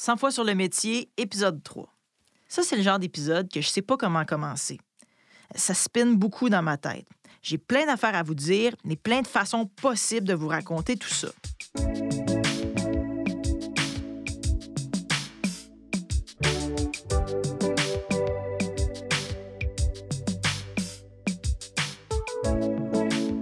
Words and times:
100 0.00 0.16
fois 0.16 0.30
sur 0.30 0.44
le 0.44 0.54
métier, 0.54 1.10
épisode 1.16 1.60
3. 1.60 1.92
Ça, 2.46 2.62
c'est 2.62 2.76
le 2.76 2.84
genre 2.84 3.00
d'épisode 3.00 3.50
que 3.50 3.60
je 3.60 3.66
sais 3.66 3.82
pas 3.82 3.96
comment 3.96 4.24
commencer. 4.24 4.78
Ça 5.56 5.74
spinne 5.74 6.14
beaucoup 6.14 6.48
dans 6.48 6.62
ma 6.62 6.76
tête. 6.76 7.08
J'ai 7.42 7.58
plein 7.58 7.84
d'affaires 7.84 8.14
à 8.14 8.22
vous 8.22 8.36
dire, 8.36 8.76
mais 8.84 8.94
plein 8.94 9.22
de 9.22 9.26
façons 9.26 9.66
possibles 9.66 10.28
de 10.28 10.34
vous 10.34 10.46
raconter 10.46 10.96
tout 10.96 11.08
ça. 11.08 11.30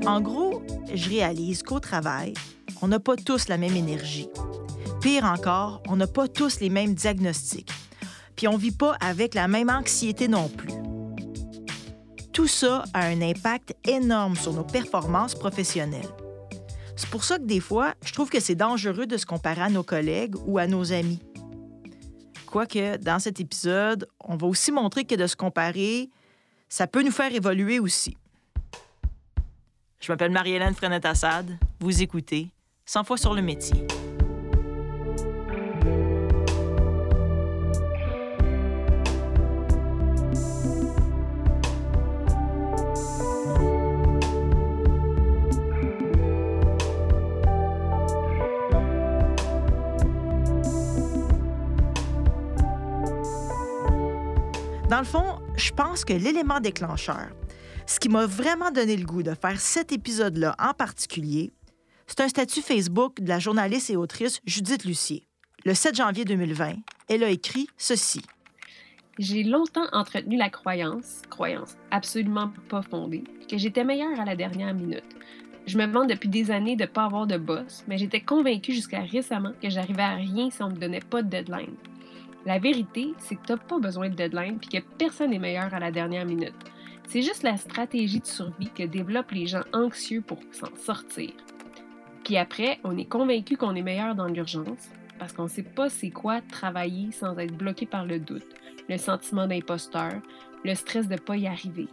En 0.07 0.23
gros, 0.23 0.62
je 0.95 1.11
réalise 1.11 1.62
qu'au 1.62 1.80
travail, 1.80 2.32
on 2.80 2.88
n'a 2.88 2.98
pas 2.98 3.16
tous 3.16 3.48
la 3.48 3.59
même 3.59 3.77
énergie. 3.77 4.30
Pire 5.07 5.25
encore, 5.25 5.84
on 5.86 5.95
n'a 5.95 6.09
pas 6.09 6.27
tous 6.27 6.59
les 6.59 6.68
mêmes 6.68 6.93
diagnostics. 6.93 7.70
Puis 8.34 8.48
on 8.48 8.56
vit 8.56 8.73
pas 8.73 8.97
avec 8.98 9.34
la 9.34 9.47
même 9.47 9.70
anxiété 9.70 10.27
non 10.27 10.48
plus. 10.48 10.73
Tout 12.33 12.48
ça 12.48 12.83
a 12.92 13.06
un 13.06 13.23
impact 13.23 13.77
énorme 13.84 14.34
sur 14.34 14.52
nos 14.52 14.64
performances 14.64 15.37
professionnelles. 15.37 16.09
C'est 16.97 17.09
pour 17.09 17.23
ça 17.23 17.38
que 17.38 17.45
des 17.45 17.61
fois, 17.61 17.95
je 18.05 18.12
trouve 18.14 18.30
que 18.30 18.41
c'est 18.41 18.56
dangereux 18.56 19.06
de 19.06 19.16
se 19.16 19.27
comparer 19.27 19.61
à 19.61 19.69
nos 19.70 19.84
collègues 19.84 20.34
ou 20.45 20.59
à 20.59 20.66
nos 20.66 20.92
amis. 20.92 21.23
Quoique, 22.47 22.97
dans 22.97 23.20
cet 23.20 23.38
épisode, 23.38 24.09
on 24.19 24.36
va 24.36 24.48
aussi 24.48 24.73
montrer 24.73 25.05
que 25.05 25.14
de 25.14 25.28
se 25.28 25.36
comparer, 25.36 26.11
ça 26.69 26.88
peut 26.88 27.05
nous 27.05 27.12
faire 27.12 27.33
évoluer 27.33 27.78
aussi. 27.78 28.16
Je 30.00 30.11
m'appelle 30.11 30.33
Marie-Hélène 30.33 30.75
Frenette-Assad. 30.75 31.56
Vous 31.78 32.02
écoutez 32.02 32.50
100 32.86 33.05
fois 33.05 33.16
sur 33.16 33.34
le 33.34 33.42
métier. 33.42 33.86
Dans 54.97 55.02
le 55.02 55.06
fond, 55.08 55.42
je 55.58 55.72
pense 55.72 56.06
que 56.06 56.14
l'élément 56.14 56.58
déclencheur, 56.58 57.28
ce 57.86 58.00
qui 58.00 58.08
m'a 58.08 58.25
vraiment 58.25 58.70
donné 58.70 58.97
le 58.97 59.05
goût 59.05 59.22
de 59.22 59.34
faire 59.34 59.61
cet 59.61 59.92
épisode-là 59.92 60.56
en 60.58 60.72
particulier, 60.72 61.52
c'est 62.06 62.22
un 62.22 62.28
statut 62.28 62.62
Facebook 62.62 63.20
de 63.20 63.28
la 63.28 63.39
journaliste 63.39 63.91
et 63.91 63.97
autrice 63.97 64.41
Judith 64.47 64.86
Lucier. 64.86 65.28
Le 65.67 65.74
7 65.74 65.97
janvier 65.97 66.24
2020, 66.24 66.77
elle 67.11 67.24
a 67.24 67.28
écrit 67.28 67.67
ceci. 67.77 68.22
J'ai 69.19 69.42
longtemps 69.42 69.86
entretenu 69.92 70.39
la 70.39 70.48
croyance, 70.48 71.20
croyance 71.28 71.77
absolument 71.91 72.50
pas 72.70 72.80
fondée, 72.80 73.24
que 73.50 73.58
j'étais 73.58 73.84
meilleure 73.84 74.19
à 74.19 74.24
la 74.24 74.34
dernière 74.34 74.72
minute. 74.72 75.14
Je 75.67 75.77
me 75.77 75.86
vante 75.86 76.08
depuis 76.08 76.30
des 76.30 76.50
années 76.50 76.74
de 76.74 76.84
ne 76.84 76.89
pas 76.89 77.05
avoir 77.05 77.27
de 77.27 77.36
boss, 77.36 77.84
mais 77.86 77.98
j'étais 77.98 78.22
convaincue 78.22 78.72
jusqu'à 78.72 79.00
récemment 79.00 79.52
que 79.61 79.69
j'arrivais 79.69 80.00
à 80.00 80.14
rien 80.14 80.48
si 80.48 80.62
on 80.62 80.70
me 80.70 80.77
donnait 80.77 81.00
pas 81.00 81.20
de 81.20 81.28
deadline. 81.28 81.77
La 82.47 82.61
vérité, 82.61 83.12
c'est 83.19 83.34
que 83.34 83.44
tu 83.44 83.52
n'as 83.52 83.58
pas 83.58 83.80
besoin 83.80 84.08
de 84.08 84.14
deadline 84.14 84.58
puis 84.58 84.69
que 84.69 84.86
personne 84.98 85.30
n'est 85.30 85.41
meilleur 85.41 85.75
à 85.75 85.80
la 85.80 85.91
dernière 85.91 86.25
minute. 86.25 86.55
C'est 87.08 87.22
juste 87.22 87.42
la 87.42 87.56
stratégie 87.56 88.20
de 88.20 88.27
survie 88.27 88.70
que 88.70 88.84
développent 88.84 89.33
les 89.33 89.47
gens 89.47 89.64
anxieux 89.72 90.20
pour 90.20 90.39
s'en 90.52 90.74
sortir. 90.77 91.33
Puis 92.24 92.36
après, 92.36 92.78
on 92.84 92.97
est 92.97 93.05
convaincu 93.05 93.56
qu'on 93.56 93.74
est 93.74 93.83
meilleur 93.83 94.14
dans 94.14 94.28
l'urgence 94.28 94.91
parce 95.19 95.33
qu'on 95.33 95.48
sait 95.48 95.64
pas 95.64 95.89
c'est 95.89 96.11
quoi 96.11 96.41
travailler 96.41 97.11
sans 97.11 97.36
être 97.36 97.56
bloqué 97.56 97.84
par 97.84 98.06
le 98.06 98.20
doute, 98.20 98.47
le 98.89 98.97
sentiment 98.97 99.48
d'imposteur, 99.48 100.12
le 100.64 100.74
stress 100.77 101.08
de 101.08 101.17
pas 101.17 101.36
y 101.36 101.48
arriver. 101.48 101.89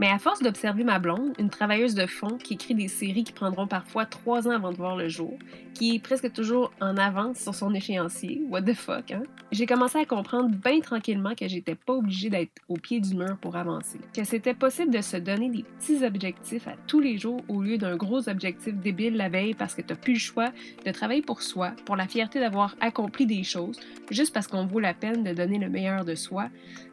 Mais 0.00 0.08
à 0.08 0.20
force 0.20 0.40
d'observer 0.42 0.84
ma 0.84 1.00
blonde, 1.00 1.32
une 1.40 1.50
travailleuse 1.50 1.96
de 1.96 2.06
fond 2.06 2.38
qui 2.38 2.54
écrit 2.54 2.76
des 2.76 2.86
séries 2.86 3.24
qui 3.24 3.32
prendront 3.32 3.66
parfois 3.66 4.06
trois 4.06 4.46
ans 4.46 4.52
avant 4.52 4.70
de 4.70 4.76
voir 4.76 4.96
le 4.96 5.08
jour, 5.08 5.36
qui 5.74 5.96
est 5.96 5.98
presque 5.98 6.32
toujours 6.32 6.72
en 6.80 6.96
avance 6.96 7.38
sur 7.38 7.52
son 7.52 7.74
échéancier, 7.74 8.40
what 8.48 8.62
the 8.62 8.74
fuck, 8.74 9.10
hein? 9.10 9.24
J'ai 9.50 9.66
commencé 9.66 9.98
à 9.98 10.04
comprendre 10.04 10.50
bien 10.50 10.78
tranquillement 10.78 11.34
que 11.34 11.48
j'étais 11.48 11.74
pas 11.74 11.94
obligée 11.94 12.30
d'être 12.30 12.52
au 12.68 12.74
pied 12.74 13.00
du 13.00 13.16
mur 13.16 13.36
pour 13.40 13.56
avancer, 13.56 13.98
que 14.14 14.22
c'était 14.22 14.54
possible 14.54 14.94
de 14.94 15.00
se 15.00 15.16
donner 15.16 15.50
des 15.50 15.64
petits 15.64 16.04
objectifs 16.04 16.68
à 16.68 16.76
tous 16.86 17.00
les 17.00 17.18
jours 17.18 17.42
au 17.48 17.60
lieu 17.60 17.76
d'un 17.76 17.96
gros 17.96 18.28
objectif 18.28 18.74
débile 18.74 19.16
la 19.16 19.28
veille 19.28 19.54
parce 19.54 19.74
que 19.74 19.82
t'as 19.82 19.96
plus 19.96 20.12
le 20.12 20.18
choix 20.20 20.52
de 20.86 20.92
travailler 20.92 21.22
pour 21.22 21.42
soi, 21.42 21.72
pour 21.86 21.96
la 21.96 22.06
fierté 22.06 22.38
d'avoir 22.38 22.76
accompli 22.80 23.26
des 23.26 23.42
choses, 23.42 23.80
juste 24.12 24.32
parce 24.32 24.46
qu'on 24.46 24.66
vaut 24.66 24.80
la 24.80 24.94
peine 24.94 25.24
de 25.24 25.32
donner 25.32 25.58
le 25.58 25.68
meilleur 25.68 26.04
de 26.04 26.14
soi, 26.14 26.50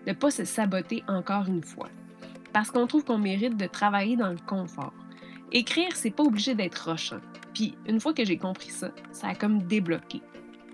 de 0.08 0.14
pas 0.14 0.32
se 0.32 0.44
saboter 0.44 1.04
encore 1.08 1.46
une 1.48 1.64
fois 1.64 1.90
parce 2.56 2.72
qu'on 2.72 2.88
trouve 2.88 3.04
qu'on 3.04 3.18
mérite 3.18 3.58
de 3.58 3.66
travailler 3.66 4.16
dans 4.16 4.30
le 4.30 4.38
confort. 4.38 4.94
Écrire, 5.52 5.94
c'est 5.94 6.10
pas 6.10 6.24
obligé 6.24 6.56
d'être 6.56 6.90
rochant. 6.90 7.20
Puis 7.54 7.76
une 7.86 8.00
fois 8.00 8.14
que 8.14 8.24
j'ai 8.24 8.38
compris 8.38 8.70
ça, 8.70 8.92
ça 9.12 9.28
a 9.28 9.36
comme 9.36 9.64
débloqué. 9.64 10.22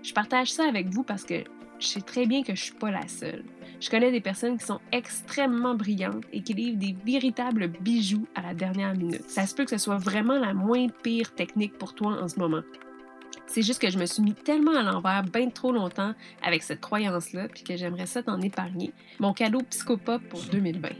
Je 0.04 0.12
partage 0.12 0.52
ça 0.52 0.64
avec 0.68 0.90
vous 0.90 1.02
parce 1.02 1.24
que 1.24 1.42
je 1.80 1.86
sais 1.88 2.00
très 2.00 2.24
bien 2.24 2.44
que 2.44 2.54
je 2.54 2.62
suis 2.62 2.74
pas 2.74 2.92
la 2.92 3.08
seule. 3.08 3.42
Je 3.80 3.90
connais 3.90 4.12
des 4.12 4.20
personnes 4.20 4.58
qui 4.58 4.64
sont 4.64 4.78
extrêmement 4.92 5.74
brillantes 5.74 6.22
et 6.32 6.42
qui 6.42 6.54
livrent 6.54 6.78
des 6.78 6.94
véritables 7.04 7.66
bijoux 7.66 8.28
à 8.36 8.42
la 8.42 8.54
dernière 8.54 8.94
minute. 8.94 9.28
Ça 9.28 9.44
se 9.48 9.52
peut 9.56 9.64
que 9.64 9.70
ce 9.70 9.78
soit 9.78 9.98
vraiment 9.98 10.38
la 10.38 10.54
moins 10.54 10.86
pire 11.02 11.34
technique 11.34 11.76
pour 11.78 11.96
toi 11.96 12.22
en 12.22 12.28
ce 12.28 12.38
moment. 12.38 12.62
C'est 13.48 13.62
juste 13.62 13.82
que 13.82 13.90
je 13.90 13.98
me 13.98 14.06
suis 14.06 14.22
mis 14.22 14.34
tellement 14.34 14.76
à 14.76 14.84
l'envers 14.84 15.24
bien 15.24 15.50
trop 15.50 15.72
longtemps 15.72 16.14
avec 16.44 16.62
cette 16.62 16.80
croyance-là, 16.80 17.48
puis 17.48 17.64
que 17.64 17.76
j'aimerais 17.76 18.06
ça 18.06 18.22
t'en 18.22 18.40
épargner. 18.40 18.92
Mon 19.18 19.32
cadeau 19.32 19.62
psychopop 19.68 20.22
pour 20.28 20.42
2020. 20.42 20.90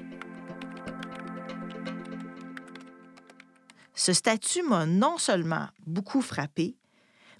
Ce 4.03 4.13
statut 4.13 4.65
m'a 4.65 4.85
non 4.85 5.17
seulement 5.17 5.69
beaucoup 5.87 6.23
frappé, 6.23 6.75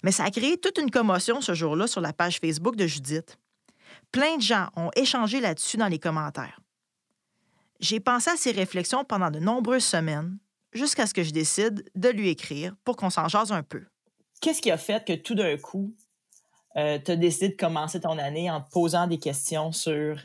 mais 0.01 0.13
ça 0.13 0.23
a 0.23 0.31
créé 0.31 0.57
toute 0.57 0.77
une 0.77 0.91
commotion 0.91 1.41
ce 1.41 1.53
jour-là 1.53 1.87
sur 1.87 1.99
la 1.99 2.13
page 2.13 2.39
Facebook 2.39 2.77
de 2.77 2.87
Judith. 2.87 3.37
Plein 4.13 4.37
de 4.37 4.41
gens 4.41 4.69
ont 4.77 4.89
échangé 4.95 5.41
là-dessus 5.41 5.75
dans 5.75 5.89
les 5.89 5.99
commentaires. 5.99 6.61
J'ai 7.81 7.99
pensé 7.99 8.29
à 8.29 8.37
ces 8.37 8.51
réflexions 8.51 9.03
pendant 9.03 9.29
de 9.29 9.39
nombreuses 9.39 9.83
semaines, 9.83 10.37
jusqu'à 10.71 11.05
ce 11.05 11.13
que 11.13 11.23
je 11.23 11.31
décide 11.31 11.83
de 11.95 12.07
lui 12.07 12.29
écrire 12.29 12.73
pour 12.85 12.95
qu'on 12.95 13.09
s'en 13.09 13.27
jase 13.27 13.51
un 13.51 13.63
peu. 13.63 13.83
Qu'est-ce 14.39 14.61
qui 14.61 14.71
a 14.71 14.77
fait 14.77 15.05
que 15.05 15.15
tout 15.15 15.35
d'un 15.35 15.57
coup, 15.57 15.93
euh, 16.77 16.97
tu 16.97 17.11
as 17.11 17.17
décidé 17.17 17.49
de 17.49 17.57
commencer 17.57 17.99
ton 17.99 18.17
année 18.17 18.49
en 18.49 18.61
te 18.61 18.69
posant 18.71 19.07
des 19.07 19.19
questions 19.19 19.73
sur 19.73 20.17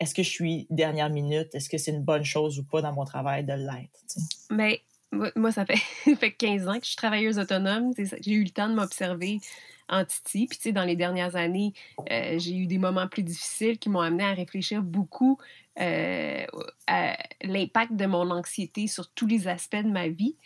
est-ce 0.00 0.14
que 0.14 0.22
je 0.22 0.28
suis 0.28 0.66
dernière 0.68 1.08
minute, 1.08 1.54
est-ce 1.54 1.70
que 1.70 1.78
c'est 1.78 1.92
une 1.92 2.04
bonne 2.04 2.24
chose 2.24 2.58
ou 2.58 2.64
pas 2.64 2.82
dans 2.82 2.92
mon 2.92 3.06
travail 3.06 3.42
de 3.42 3.54
l'être? 3.54 4.04
Mais 4.50 4.82
moi, 5.12 5.52
ça 5.52 5.64
fait, 5.64 5.76
fait 6.16 6.32
15 6.32 6.68
ans 6.68 6.74
que 6.74 6.84
je 6.84 6.88
suis 6.88 6.96
travailleuse 6.96 7.38
autonome. 7.38 7.92
J'ai 7.96 8.32
eu 8.32 8.44
le 8.44 8.50
temps 8.50 8.68
de 8.68 8.74
m'observer 8.74 9.40
en 9.88 10.04
Titi. 10.04 10.46
Puis, 10.46 10.58
tu 10.58 10.64
sais, 10.64 10.72
dans 10.72 10.84
les 10.84 10.96
dernières 10.96 11.36
années, 11.36 11.72
euh, 12.10 12.38
j'ai 12.38 12.56
eu 12.56 12.66
des 12.66 12.78
moments 12.78 13.08
plus 13.08 13.22
difficiles 13.22 13.78
qui 13.78 13.88
m'ont 13.88 14.00
amené 14.00 14.24
à 14.24 14.34
réfléchir 14.34 14.82
beaucoup 14.82 15.38
euh, 15.80 16.44
à 16.86 17.16
l'impact 17.42 17.94
de 17.94 18.06
mon 18.06 18.30
anxiété 18.30 18.86
sur 18.86 19.10
tous 19.12 19.26
les 19.26 19.48
aspects 19.48 19.76
de 19.76 19.90
ma 19.90 20.08
vie. 20.08 20.36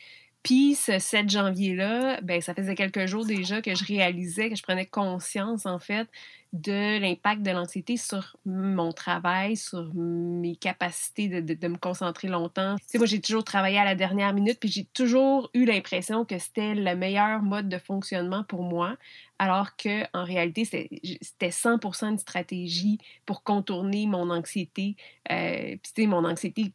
Puis 0.42 0.74
ce 0.74 0.98
7 0.98 1.30
janvier-là, 1.30 2.20
ben 2.22 2.40
ça 2.40 2.54
faisait 2.54 2.74
quelques 2.74 3.06
jours 3.06 3.24
déjà 3.24 3.62
que 3.62 3.74
je 3.74 3.84
réalisais, 3.84 4.50
que 4.50 4.56
je 4.56 4.62
prenais 4.62 4.86
conscience 4.86 5.66
en 5.66 5.78
fait 5.78 6.08
de 6.52 6.98
l'impact 6.98 7.42
de 7.42 7.50
l'anxiété 7.50 7.96
sur 7.96 8.36
mon 8.44 8.92
travail, 8.92 9.56
sur 9.56 9.90
mes 9.94 10.54
capacités 10.56 11.28
de, 11.28 11.54
de, 11.54 11.68
me 11.68 11.78
concentrer 11.78 12.28
longtemps. 12.28 12.76
Tu 12.76 12.84
sais, 12.88 12.98
moi 12.98 13.06
j'ai 13.06 13.20
toujours 13.20 13.44
travaillé 13.44 13.78
à 13.78 13.84
la 13.84 13.94
dernière 13.94 14.34
minute, 14.34 14.58
puis 14.60 14.68
j'ai 14.68 14.84
toujours 14.84 15.48
eu 15.54 15.64
l'impression 15.64 16.26
que 16.26 16.38
c'était 16.38 16.74
le 16.74 16.94
meilleur 16.94 17.40
mode 17.42 17.70
de 17.70 17.78
fonctionnement 17.78 18.44
pour 18.44 18.64
moi, 18.64 18.96
alors 19.38 19.76
que 19.76 20.02
en 20.12 20.24
réalité 20.24 20.64
c'était 20.66 21.48
100% 21.48 22.10
une 22.10 22.18
stratégie 22.18 22.98
pour 23.24 23.44
contourner 23.44 24.06
mon 24.06 24.28
anxiété. 24.28 24.96
Euh, 25.30 25.76
puis 25.82 25.92
tu 25.94 26.02
sais, 26.02 26.06
mon 26.06 26.24
anxiété 26.24 26.72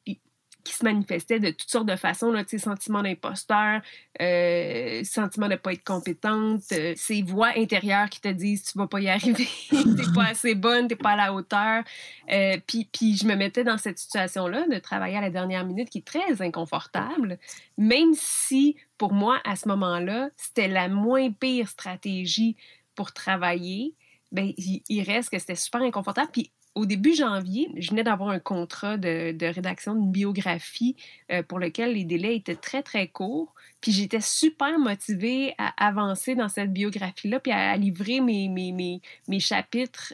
qui 0.67 0.73
se 0.73 0.83
manifestait 0.83 1.39
de 1.39 1.49
toutes 1.49 1.69
sortes 1.69 1.87
de 1.87 1.95
façons, 1.95 2.31
là, 2.31 2.43
sentiment 2.57 3.01
d'imposteur, 3.01 3.81
euh, 4.21 5.03
sentiment 5.03 5.47
de 5.47 5.55
pas 5.55 5.73
être 5.73 5.83
compétente, 5.83 6.61
euh, 6.73 6.93
ces 6.97 7.21
voix 7.21 7.51
intérieures 7.55 8.09
qui 8.09 8.19
te 8.19 8.27
disent 8.27 8.63
tu 8.63 8.77
vas 8.77 8.87
pas 8.87 8.99
y 8.99 9.07
arriver, 9.07 9.47
t'es 9.69 10.11
pas 10.13 10.25
assez 10.25 10.55
bonne, 10.55 10.87
t'es 10.87 10.95
pas 10.95 11.11
à 11.11 11.15
la 11.15 11.33
hauteur. 11.33 11.83
Euh, 12.31 12.57
puis, 12.67 12.89
puis 12.91 13.15
je 13.15 13.25
me 13.25 13.35
mettais 13.35 13.63
dans 13.63 13.77
cette 13.77 13.97
situation-là 13.97 14.67
de 14.67 14.77
travailler 14.79 15.17
à 15.17 15.21
la 15.21 15.29
dernière 15.29 15.65
minute 15.65 15.89
qui 15.89 15.99
est 15.99 16.07
très 16.07 16.41
inconfortable, 16.41 17.39
même 17.77 18.13
si 18.13 18.75
pour 18.97 19.13
moi, 19.13 19.39
à 19.45 19.55
ce 19.55 19.67
moment-là, 19.69 20.29
c'était 20.35 20.67
la 20.67 20.89
moins 20.89 21.31
pire 21.31 21.69
stratégie 21.69 22.57
pour 22.95 23.13
travailler, 23.13 23.93
ben, 24.31 24.51
il, 24.57 25.01
reste 25.03 25.29
que 25.29 25.39
c'était 25.39 25.55
super 25.55 25.81
inconfortable. 25.81 26.29
Puis 26.33 26.51
au 26.77 26.85
début 26.85 27.15
janvier, 27.15 27.69
je 27.75 27.89
venais 27.89 28.03
d'avoir 28.03 28.29
un 28.29 28.39
contrat 28.39 28.97
de, 28.97 29.45
rédaction 29.53 29.95
d'une 29.95 30.11
biographie 30.11 30.95
euh, 31.31 31.41
pour 31.41 31.57
lequel 31.57 31.93
les 31.93 32.03
délais 32.03 32.35
étaient 32.35 32.55
très, 32.55 32.83
très 32.83 33.07
courts. 33.07 33.55
Puis 33.81 33.91
j'étais 33.91 34.21
super 34.21 34.77
motivée 34.77 35.55
à 35.57 35.73
avancer 35.83 36.35
dans 36.35 36.49
cette 36.49 36.71
biographie-là, 36.71 37.39
puis 37.39 37.51
à, 37.51 37.75
livrer 37.77 38.21
mes, 38.21 38.47
mes, 38.47 38.71
mes, 38.71 39.01
mes 39.27 39.39
chapitres 39.39 40.13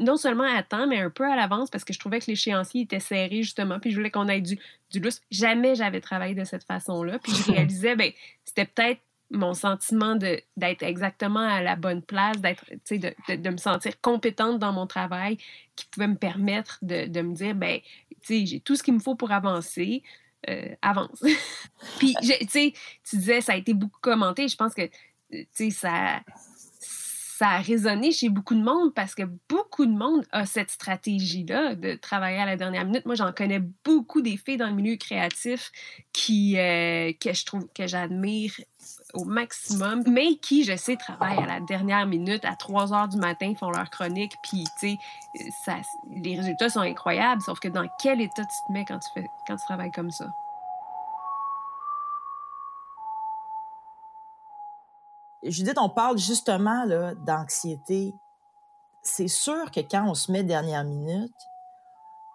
non 0.00 0.16
seulement 0.16 0.44
à 0.44 0.62
temps, 0.62 0.86
mais 0.86 0.98
un 0.98 1.10
peu 1.10 1.24
à 1.24 1.36
l'avance 1.36 1.70
parce 1.70 1.84
que 1.84 1.92
je 1.92 1.98
trouvais 1.98 2.18
que 2.18 2.26
l'échéancier 2.28 2.82
était 2.82 3.00
serré, 3.00 3.42
justement, 3.42 3.78
puis 3.78 3.90
je 3.90 3.96
voulais 3.96 4.10
qu'on 4.10 4.28
ait 4.28 4.40
du, 4.40 4.58
du 4.90 5.00
lustre. 5.00 5.22
Jamais 5.30 5.74
j'avais 5.74 6.00
travaillé 6.00 6.34
de 6.34 6.44
cette 6.44 6.64
façon-là. 6.64 7.18
Puis 7.18 7.32
je 7.32 7.42
réalisais, 7.52 7.94
ben, 7.94 8.10
c'était 8.44 8.64
peut-être 8.66 9.00
mon 9.30 9.54
sentiment 9.54 10.16
d'être 10.16 10.82
exactement 10.82 11.40
à 11.40 11.62
la 11.62 11.76
bonne 11.76 12.02
place, 12.02 12.40
de, 12.40 12.54
de, 12.96 13.36
de, 13.36 13.50
me 13.50 13.56
sentir 13.56 14.00
compétente 14.00 14.58
dans 14.58 14.72
mon 14.72 14.86
travail 14.86 15.38
qui 15.76 15.86
pouvait 15.86 16.08
me 16.08 16.16
permettre 16.16 16.78
de, 16.82 17.06
de 17.06 17.20
me 17.22 17.34
dire, 17.34 17.54
ben, 17.54 17.80
j'ai 18.28 18.60
tout 18.60 18.76
ce 18.76 18.82
qu'il 18.82 18.94
me 18.94 19.00
faut 19.00 19.14
pour 19.14 19.32
avancer. 19.32 20.02
Euh, 20.50 20.74
avance. 20.82 21.22
Puis, 21.98 22.14
tu 22.20 22.26
sais, 22.48 22.74
tu 23.08 23.16
disais, 23.16 23.40
ça 23.40 23.54
a 23.54 23.56
été 23.56 23.72
beaucoup 23.72 24.00
commenté. 24.02 24.46
Je 24.46 24.56
pense 24.56 24.74
que, 24.74 24.86
tu 25.30 25.46
sais, 25.54 25.70
ça, 25.70 26.20
ça 27.38 27.48
a 27.48 27.58
résonné 27.60 28.12
chez 28.12 28.28
beaucoup 28.28 28.54
de 28.54 28.62
monde 28.62 28.94
parce 28.94 29.14
que 29.14 29.22
beaucoup 29.48 29.86
de 29.86 29.92
monde 29.92 30.24
a 30.30 30.46
cette 30.46 30.70
stratégie-là 30.70 31.74
de 31.74 31.94
travailler 31.94 32.38
à 32.38 32.46
la 32.46 32.56
dernière 32.56 32.84
minute. 32.84 33.06
Moi, 33.06 33.14
j'en 33.14 33.32
connais 33.32 33.60
beaucoup 33.84 34.20
des 34.20 34.36
filles 34.36 34.56
dans 34.56 34.68
le 34.68 34.74
milieu 34.74 34.96
créatif 34.96 35.72
qui, 36.12 36.58
euh, 36.58 37.12
que 37.18 37.32
je 37.32 37.44
trouve, 37.44 37.66
que 37.74 37.86
j'admire 37.86 38.52
au 39.14 39.24
maximum, 39.24 40.02
mais 40.06 40.36
qui, 40.36 40.64
je 40.64 40.76
sais, 40.76 40.96
travaillent 40.96 41.42
à 41.42 41.46
la 41.46 41.60
dernière 41.60 42.06
minute, 42.06 42.44
à 42.44 42.56
3 42.56 42.92
heures 42.92 43.08
du 43.08 43.16
matin, 43.16 43.54
font 43.58 43.70
leur 43.70 43.90
chronique, 43.90 44.36
puis, 44.42 44.64
tu 44.78 44.96
sais, 45.60 45.82
les 46.08 46.36
résultats 46.36 46.68
sont 46.68 46.80
incroyables, 46.80 47.40
sauf 47.42 47.60
que 47.60 47.68
dans 47.68 47.86
quel 48.00 48.20
état 48.20 48.42
tu 48.42 48.56
te 48.66 48.72
mets 48.72 48.84
quand 48.84 48.98
tu, 48.98 49.08
fais, 49.14 49.26
quand 49.46 49.56
tu 49.56 49.64
travailles 49.64 49.92
comme 49.92 50.10
ça? 50.10 50.26
Judith, 55.42 55.76
on 55.78 55.90
parle 55.90 56.18
justement 56.18 56.86
d'anxiété. 57.26 58.14
C'est 59.02 59.28
sûr 59.28 59.70
que 59.70 59.80
quand 59.80 60.08
on 60.08 60.14
se 60.14 60.32
met 60.32 60.42
dernière 60.42 60.84
minute, 60.84 61.34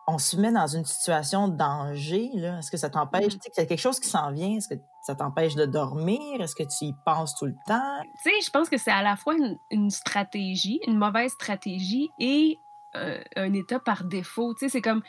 on 0.07 0.17
se 0.17 0.37
met 0.37 0.51
dans 0.51 0.67
une 0.67 0.85
situation 0.85 1.47
de 1.47 1.55
danger. 1.55 2.31
Est-ce 2.35 2.71
que 2.71 2.77
ça 2.77 2.89
t'empêche, 2.89 3.35
mm. 3.35 3.39
tu 3.39 3.51
sais, 3.53 3.67
quelque 3.67 3.79
chose 3.79 3.99
qui 3.99 4.09
s'en 4.09 4.31
vient, 4.31 4.57
est-ce 4.57 4.67
que 4.67 4.79
ça 5.09 5.15
t'empêche 5.15 5.55
de 5.55 5.65
dormir? 5.65 6.39
Est-ce 6.39 6.55
que 6.55 6.61
tu 6.61 6.85
y 6.85 6.93
penses 7.03 7.33
tout 7.35 7.47
le 7.47 7.55
temps? 7.65 8.01
Tu 8.23 8.29
sais, 8.29 8.41
je 8.45 8.51
pense 8.51 8.69
que 8.69 8.77
c'est 8.77 8.91
à 8.91 9.01
la 9.01 9.15
fois 9.15 9.33
une, 9.71 9.89
stratégie, 9.89 10.79
une 10.85 10.99
mauvaise 10.99 11.31
stratégie 11.31 12.11
et 12.19 12.59
euh, 12.95 13.19
un 13.35 13.51
état 13.53 13.79
par 13.79 14.03
défaut. 14.03 14.53
Tu 14.53 14.65
sais, 14.65 14.69
c'est 14.69 14.81
comme 14.81 15.01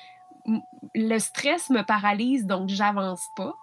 le 0.94 1.18
stress 1.18 1.68
me 1.68 1.82
paralyse, 1.82 2.46
donc 2.46 2.70
j'avance 2.70 3.28
pas. 3.36 3.54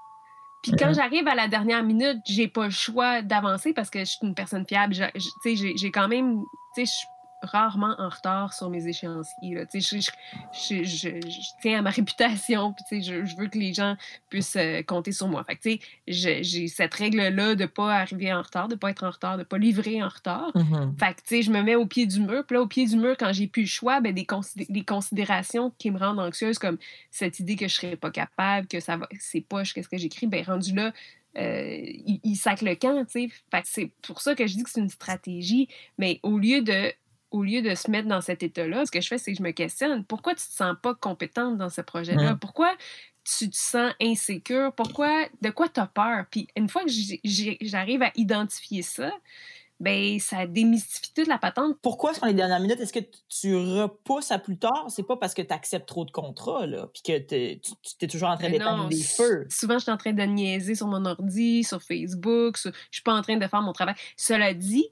Puis 0.62 0.74
quand 0.74 0.94
j'arrive 0.94 1.28
à 1.28 1.34
la 1.34 1.48
dernière 1.48 1.84
minute, 1.84 2.19
j'ai 2.25 2.48
pas 2.48 2.66
le 2.66 2.72
choix 2.72 3.24
d'avancer 3.24 3.74
parce 3.74 3.89
que 3.89 4.00
je 4.00 4.06
suis 4.06 4.19
une 4.22 4.36
personne 4.36 4.66
fiable. 4.68 4.94
Tu 4.94 5.56
sais, 5.56 5.56
j'ai 5.56 5.92
quand 5.92 6.07
même, 6.07 6.44
tu 6.75 6.86
sais, 6.86 7.07
rarement 7.42 7.95
en 8.00 8.10
retard 8.10 8.54
sur 8.54 8.69
mes 8.69 8.88
échéanciers. 8.88 9.56
Là. 9.56 9.66
Je, 9.74 9.80
je, 9.80 10.84
je, 10.84 10.84
je, 10.84 11.62
tiens 11.62 11.80
à 11.80 11.81
ma 11.81 11.89
réputation, 11.92 12.74
puis 12.74 13.04
je, 13.04 13.36
veux 13.38 13.48
que 13.48 13.57
les 13.57 13.74
gens 13.74 13.95
puissent 14.30 14.56
euh, 14.56 14.81
compter 14.84 15.12
sur 15.12 15.28
moi. 15.28 15.44
Fait 15.44 15.80
j'ai 16.07 16.68
cette 16.68 16.94
règle-là 16.94 17.56
de 17.56 17.62
ne 17.62 17.68
pas 17.68 17.95
arriver 17.95 18.34
en 18.34 18.42
retard, 18.42 18.68
de 18.68 18.74
ne 18.74 18.80
pas 18.80 18.89
être 18.89 19.04
en 19.04 19.12
retard, 19.12 19.34
de 19.34 19.42
ne 19.42 19.44
pas 19.44 19.57
livrer 19.57 20.04
en 20.04 20.10
retard. 20.10 20.51
Mm-hmm. 20.56 20.98
Fait 20.98 21.42
je 21.42 21.51
me 21.51 21.62
mets 21.62 21.75
au 21.75 21.86
pied 21.86 22.06
du 22.06 22.19
mur. 22.19 22.44
Puis 22.45 22.56
là, 22.56 22.62
au 22.62 22.68
pied 22.68 22.86
du 22.86 22.98
mur, 22.98 23.16
quand 23.18 23.31
j'ai 23.34 23.48
plus 23.48 23.63
le 23.63 23.68
choix, 23.68 24.01
ben, 24.01 24.13
des, 24.13 24.25
des 24.69 24.84
considérations 24.84 25.72
qui 25.78 25.92
me 25.92 26.00
rendent 26.00 26.19
anxieuse, 26.19 26.57
comme 26.57 26.78
cette 27.12 27.39
idée 27.39 27.56
que 27.56 27.68
je 27.68 27.75
ne 27.75 27.81
serais 27.81 27.95
pas 27.95 28.12
capable, 28.12 28.68
que 28.68 28.80
ça 28.80 28.98
va, 28.98 29.07
c'est 29.19 29.42
poche, 29.42 29.74
qu'est-ce 29.74 29.89
que 29.89 29.98
j'écris, 29.98 30.28
ben 30.28 30.44
rendu 30.44 30.74
là, 30.74 30.92
euh, 31.38 31.78
il, 31.84 32.19
il, 32.24 32.36
sac 32.36 32.62
le 32.62 32.75
camp, 32.75 33.06
tu 33.06 33.30
sais. 33.30 33.62
c'est 33.63 33.92
pour 34.01 34.22
ça 34.22 34.34
que 34.34 34.48
je 34.48 34.56
dis 34.56 34.63
que 34.63 34.69
c'est 34.69 34.80
une 34.80 34.89
stratégie. 34.89 35.68
Mais 35.98 36.19
au 36.24 36.39
lieu 36.39 36.62
de 36.62 36.92
au 37.31 37.44
lieu 37.44 37.62
de 37.62 37.75
se 37.75 37.91
mettre 37.91 38.07
dans 38.07 38.21
cet 38.21 38.44
état-là, 38.44 38.85
ce 38.85 38.91
que 38.91 39.01
je 39.01 39.07
fais, 39.07 39.18
c'est 39.18 39.31
que 39.31 39.38
je 39.38 39.44
me 39.44 39.51
questionne. 39.51 40.03
Pourquoi 40.06 40.33
tu 40.33 40.45
te 40.45 40.53
sens 40.53 40.75
pas 40.81 40.95
compétente 40.95 41.57
dans 41.57 41.69
ce 41.69 41.81
projet-là? 41.81 42.38
Pourquoi 42.39 42.74
tu 43.24 43.50
te 43.50 43.57
sens 43.57 43.91
insécure? 44.01 44.71
Pourquoi, 44.74 45.25
de 45.41 45.50
quoi 45.50 45.68
tu 45.68 45.79
as 45.79 45.88
peur? 45.88 46.25
Puis 46.31 46.47
une 46.56 46.69
fois 46.69 46.83
que 46.83 46.91
j'arrive 47.62 48.01
à 48.01 48.12
identifier 48.15 48.81
ça, 48.81 49.12
ben 49.79 50.19
ça 50.19 50.47
démystifie 50.47 51.13
toute 51.13 51.27
la 51.27 51.38
patente. 51.38 51.77
Pourquoi 51.83 52.13
sur 52.13 52.25
les 52.25 52.33
dernières 52.33 52.59
minutes, 52.59 52.79
est-ce 52.79 52.94
que 52.94 53.06
tu 53.29 53.56
repousses 53.56 54.31
à 54.31 54.39
plus 54.39 54.57
tard? 54.57 54.88
C'est 54.89 55.06
pas 55.06 55.18
parce 55.18 55.35
que 55.35 55.44
tu 55.44 55.53
acceptes 55.53 55.88
trop 55.88 56.03
de 56.03 56.09
contrats, 56.09 56.65
là, 56.65 56.89
puis 56.91 57.03
que 57.03 57.19
tu 57.19 57.35
es 58.01 58.07
toujours 58.07 58.29
en 58.29 58.38
train 58.38 58.50
d'éteindre 58.50 58.88
des 58.88 59.03
feux. 59.03 59.45
Souvent, 59.51 59.75
je 59.75 59.83
suis 59.83 59.91
en 59.91 59.97
train 59.97 60.13
de 60.13 60.24
niaiser 60.24 60.74
sur 60.74 60.88
mon 60.88 61.06
ordi, 61.06 61.63
sur 61.63 61.83
Facebook, 61.83 62.57
je 62.63 62.71
suis 62.89 63.03
pas 63.03 63.13
en 63.13 63.21
train 63.21 63.38
de 63.38 63.45
faire 63.45 63.62
mon 63.62 63.74
travail. 63.74 63.94
Cela 64.15 64.56
dit, 64.56 64.88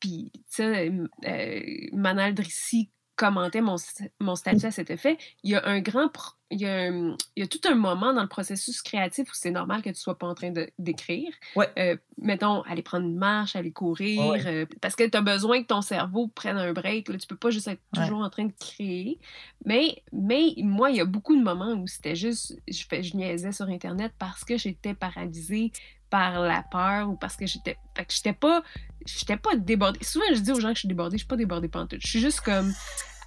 puis, 0.00 0.30
tu 0.34 0.42
sais, 0.48 0.92
euh, 1.26 1.60
Manal 1.92 2.34
Drissi 2.34 2.90
commentait 3.16 3.62
mon, 3.62 3.76
mon 4.20 4.36
statut 4.36 4.66
à 4.66 4.70
cet 4.70 4.90
effet. 4.90 5.16
Il 5.42 5.50
y 5.50 5.54
a 5.56 5.66
un 5.66 5.80
grand. 5.80 6.10
Il 6.50 6.60
y 6.60 6.66
a, 6.66 6.88
il 6.90 7.16
y 7.36 7.42
a 7.42 7.46
tout 7.48 7.60
un 7.64 7.74
moment 7.74 8.12
dans 8.12 8.22
le 8.22 8.28
processus 8.28 8.80
créatif 8.82 9.28
où 9.28 9.34
c'est 9.34 9.50
normal 9.50 9.82
que 9.82 9.88
tu 9.88 9.96
sois 9.96 10.16
pas 10.16 10.28
en 10.28 10.34
train 10.34 10.52
d'écrire. 10.78 11.32
Ouais. 11.56 11.68
Euh, 11.76 11.96
mettons, 12.18 12.62
aller 12.62 12.82
prendre 12.82 13.06
une 13.06 13.16
marche, 13.16 13.56
aller 13.56 13.72
courir, 13.72 14.46
euh, 14.46 14.66
parce 14.80 14.94
que 14.94 15.02
tu 15.08 15.16
as 15.16 15.22
besoin 15.22 15.62
que 15.62 15.66
ton 15.66 15.80
cerveau 15.80 16.28
prenne 16.28 16.56
un 16.56 16.72
break. 16.72 17.08
Là, 17.08 17.16
tu 17.18 17.26
peux 17.26 17.36
pas 17.36 17.50
juste 17.50 17.66
être 17.66 17.82
toujours 17.92 18.20
en 18.20 18.30
train 18.30 18.44
de 18.44 18.52
créer. 18.52 19.18
Mais, 19.64 20.02
mais 20.12 20.54
moi, 20.58 20.90
il 20.90 20.96
y 20.96 21.00
a 21.00 21.04
beaucoup 21.04 21.34
de 21.36 21.42
moments 21.42 21.72
où 21.72 21.86
c'était 21.88 22.14
juste. 22.14 22.56
Je, 22.68 22.84
je 22.90 23.16
niaisais 23.16 23.50
sur 23.50 23.66
Internet 23.66 24.12
parce 24.18 24.44
que 24.44 24.56
j'étais 24.56 24.94
paralysée 24.94 25.72
par 26.16 26.40
la 26.40 26.62
peur 26.62 27.10
ou 27.10 27.14
parce 27.14 27.36
que 27.36 27.46
j'étais 27.46 27.76
fait 27.94 28.06
que 28.06 28.14
j'étais 28.14 28.32
pas 28.32 28.62
j'étais 29.04 29.36
pas 29.36 29.54
débordée. 29.54 30.02
Souvent 30.02 30.24
je 30.32 30.40
dis 30.40 30.50
aux 30.50 30.60
gens 30.60 30.68
que 30.68 30.76
je 30.76 30.80
suis 30.80 30.88
débordée 30.88 31.18
je 31.18 31.24
suis 31.24 31.28
pas 31.28 31.36
débordée 31.36 31.68
pantoute. 31.68 32.00
Je 32.02 32.08
suis 32.08 32.20
juste 32.20 32.40
comme 32.40 32.72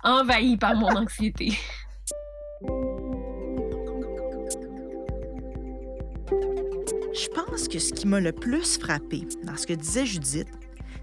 envahie 0.04 0.58
par 0.58 0.74
mon 0.74 0.88
anxiété. 0.88 1.54
Je 7.14 7.28
pense 7.36 7.68
que 7.68 7.78
ce 7.78 7.94
qui 7.94 8.08
m'a 8.08 8.20
le 8.20 8.32
plus 8.32 8.80
frappé 8.80 9.28
dans 9.44 9.56
ce 9.56 9.68
que 9.68 9.74
disait 9.74 10.08
Judith 10.08 10.50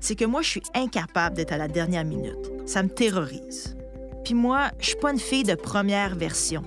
c'est 0.01 0.17
que 0.17 0.25
moi 0.25 0.43
je 0.43 0.49
suis 0.49 0.63
incapable 0.75 1.37
d'être 1.37 1.53
à 1.53 1.57
la 1.57 1.69
dernière 1.69 2.05
minute. 2.05 2.51
Ça 2.67 2.83
me 2.83 2.89
terrorise. 2.89 3.77
Puis 4.25 4.35
moi 4.35 4.73
je 4.81 4.87
suis 4.87 4.97
pas 4.97 5.13
une 5.13 5.21
fille 5.21 5.45
de 5.45 5.55
première 5.55 6.17
version. 6.17 6.65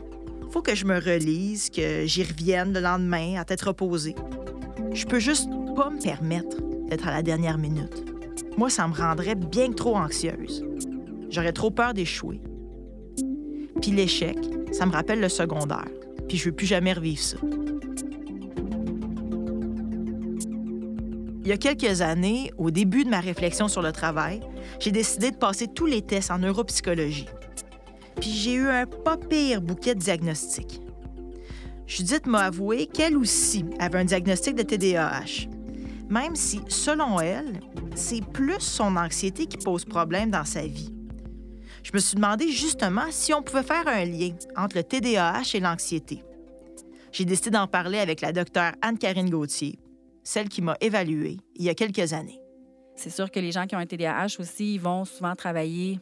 Faut 0.51 0.61
que 0.61 0.75
je 0.75 0.85
me 0.85 0.95
relise, 0.95 1.69
que 1.69 2.05
j'y 2.05 2.23
revienne 2.23 2.71
le 2.71 2.79
lendemain 2.79 3.35
à 3.37 3.43
tête 3.43 3.61
reposée. 3.63 4.15
Je 4.93 5.05
peux 5.05 5.19
juste 5.19 5.49
pas 5.75 5.89
me 5.89 6.01
permettre 6.01 6.57
d'être 6.89 7.07
à 7.07 7.11
la 7.11 7.21
dernière 7.21 7.57
minute. 7.57 8.05
Moi, 8.57 8.69
ça 8.69 8.87
me 8.87 8.93
rendrait 8.93 9.35
bien 9.35 9.71
trop 9.71 9.95
anxieuse. 9.95 10.65
J'aurais 11.29 11.53
trop 11.53 11.69
peur 11.69 11.93
d'échouer. 11.93 12.41
Puis 13.81 13.91
l'échec, 13.91 14.37
ça 14.71 14.85
me 14.85 14.91
rappelle 14.91 15.19
le 15.19 15.29
secondaire. 15.29 15.87
Puis 16.27 16.37
je 16.37 16.45
veux 16.45 16.55
plus 16.55 16.65
jamais 16.65 16.93
revivre 16.93 17.21
ça. 17.21 17.37
Il 21.41 21.47
y 21.47 21.51
a 21.51 21.57
quelques 21.57 22.01
années, 22.01 22.51
au 22.57 22.69
début 22.69 23.03
de 23.03 23.09
ma 23.09 23.19
réflexion 23.19 23.67
sur 23.67 23.81
le 23.81 23.91
travail, 23.91 24.41
j'ai 24.79 24.91
décidé 24.91 25.31
de 25.31 25.37
passer 25.37 25.67
tous 25.67 25.85
les 25.85 26.01
tests 26.01 26.31
en 26.31 26.39
neuropsychologie. 26.39 27.27
Puis 28.19 28.31
j'ai 28.31 28.53
eu 28.53 28.67
un 28.67 28.85
pas 28.85 29.17
pire 29.17 29.61
bouquet 29.61 29.95
de 29.95 29.99
diagnostics. 29.99 30.81
Judith 31.89 32.27
m'a 32.27 32.45
avoué 32.45 32.85
qu'elle 32.85 33.17
aussi 33.17 33.65
avait 33.79 33.97
un 33.97 34.05
diagnostic 34.05 34.55
de 34.55 34.61
TDAH, 34.61 35.49
même 36.07 36.35
si, 36.35 36.61
selon 36.67 37.19
elle, 37.19 37.59
c'est 37.95 38.23
plus 38.23 38.59
son 38.59 38.95
anxiété 38.95 39.47
qui 39.47 39.57
pose 39.57 39.85
problème 39.85 40.29
dans 40.29 40.45
sa 40.45 40.61
vie. 40.61 40.93
Je 41.81 41.89
me 41.91 41.97
suis 41.97 42.15
demandé 42.15 42.51
justement 42.51 43.07
si 43.09 43.33
on 43.33 43.41
pouvait 43.41 43.63
faire 43.63 43.87
un 43.87 44.05
lien 44.05 44.35
entre 44.55 44.77
le 44.77 44.83
TDAH 44.83 45.55
et 45.55 45.59
l'anxiété. 45.59 46.23
J'ai 47.11 47.25
décidé 47.25 47.49
d'en 47.49 47.65
parler 47.65 47.97
avec 47.97 48.21
la 48.21 48.33
docteure 48.33 48.73
Anne-Karine 48.83 49.31
Gauthier, 49.31 49.79
celle 50.23 50.47
qui 50.47 50.61
m'a 50.61 50.77
évaluée 50.81 51.37
il 51.55 51.65
y 51.65 51.69
a 51.69 51.73
quelques 51.73 52.13
années. 52.13 52.39
C'est 52.95 53.09
sûr 53.09 53.31
que 53.31 53.39
les 53.39 53.51
gens 53.51 53.65
qui 53.65 53.75
ont 53.75 53.79
un 53.79 53.87
TDAH 53.87 54.37
aussi, 54.37 54.77
vont 54.77 55.05
souvent 55.05 55.35
travailler 55.35 55.99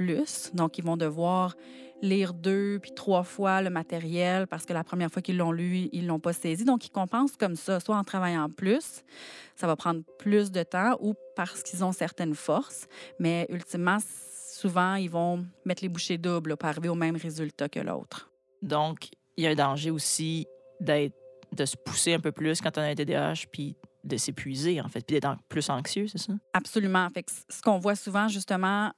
plus, 0.00 0.50
donc 0.54 0.78
ils 0.78 0.84
vont 0.84 0.96
devoir 0.96 1.54
lire 2.00 2.32
deux 2.32 2.78
puis 2.80 2.92
trois 2.94 3.22
fois 3.22 3.60
le 3.60 3.68
matériel 3.68 4.46
parce 4.46 4.64
que 4.64 4.72
la 4.72 4.82
première 4.82 5.10
fois 5.10 5.20
qu'ils 5.20 5.36
l'ont 5.36 5.52
lu, 5.52 5.90
ils 5.92 6.06
l'ont 6.06 6.18
pas 6.18 6.32
saisi. 6.32 6.64
Donc, 6.64 6.86
ils 6.86 6.90
compensent 6.90 7.36
comme 7.36 7.56
ça, 7.56 7.78
soit 7.80 7.98
en 7.98 8.04
travaillant 8.04 8.48
plus, 8.48 9.04
ça 9.56 9.66
va 9.66 9.76
prendre 9.76 10.00
plus 10.18 10.50
de 10.50 10.62
temps, 10.62 10.96
ou 11.00 11.14
parce 11.36 11.62
qu'ils 11.62 11.84
ont 11.84 11.92
certaines 11.92 12.34
forces. 12.34 12.86
Mais 13.18 13.46
ultimement, 13.50 13.98
souvent, 14.48 14.94
ils 14.94 15.10
vont 15.10 15.44
mettre 15.66 15.82
les 15.82 15.90
bouchées 15.90 16.16
doubles 16.16 16.56
pour 16.56 16.70
arriver 16.70 16.88
au 16.88 16.94
même 16.94 17.16
résultat 17.16 17.68
que 17.68 17.80
l'autre. 17.80 18.30
Donc, 18.62 19.10
il 19.36 19.44
y 19.44 19.46
a 19.46 19.50
un 19.50 19.54
danger 19.54 19.90
aussi 19.90 20.46
d'être 20.80 21.14
de 21.52 21.64
se 21.66 21.76
pousser 21.76 22.14
un 22.14 22.20
peu 22.20 22.32
plus 22.32 22.62
quand 22.62 22.78
on 22.78 22.80
a 22.80 22.86
un 22.86 22.94
TDAH, 22.94 23.46
puis 23.52 23.76
de 24.04 24.16
s'épuiser, 24.16 24.80
en 24.80 24.88
fait, 24.88 25.04
puis 25.04 25.20
d'être 25.20 25.36
plus 25.48 25.68
anxieux, 25.68 26.06
c'est 26.06 26.18
ça? 26.18 26.32
Absolument. 26.54 27.08
Fait 27.12 27.26
ce 27.50 27.60
qu'on 27.60 27.78
voit 27.78 27.96
souvent, 27.96 28.28
justement, 28.28 28.92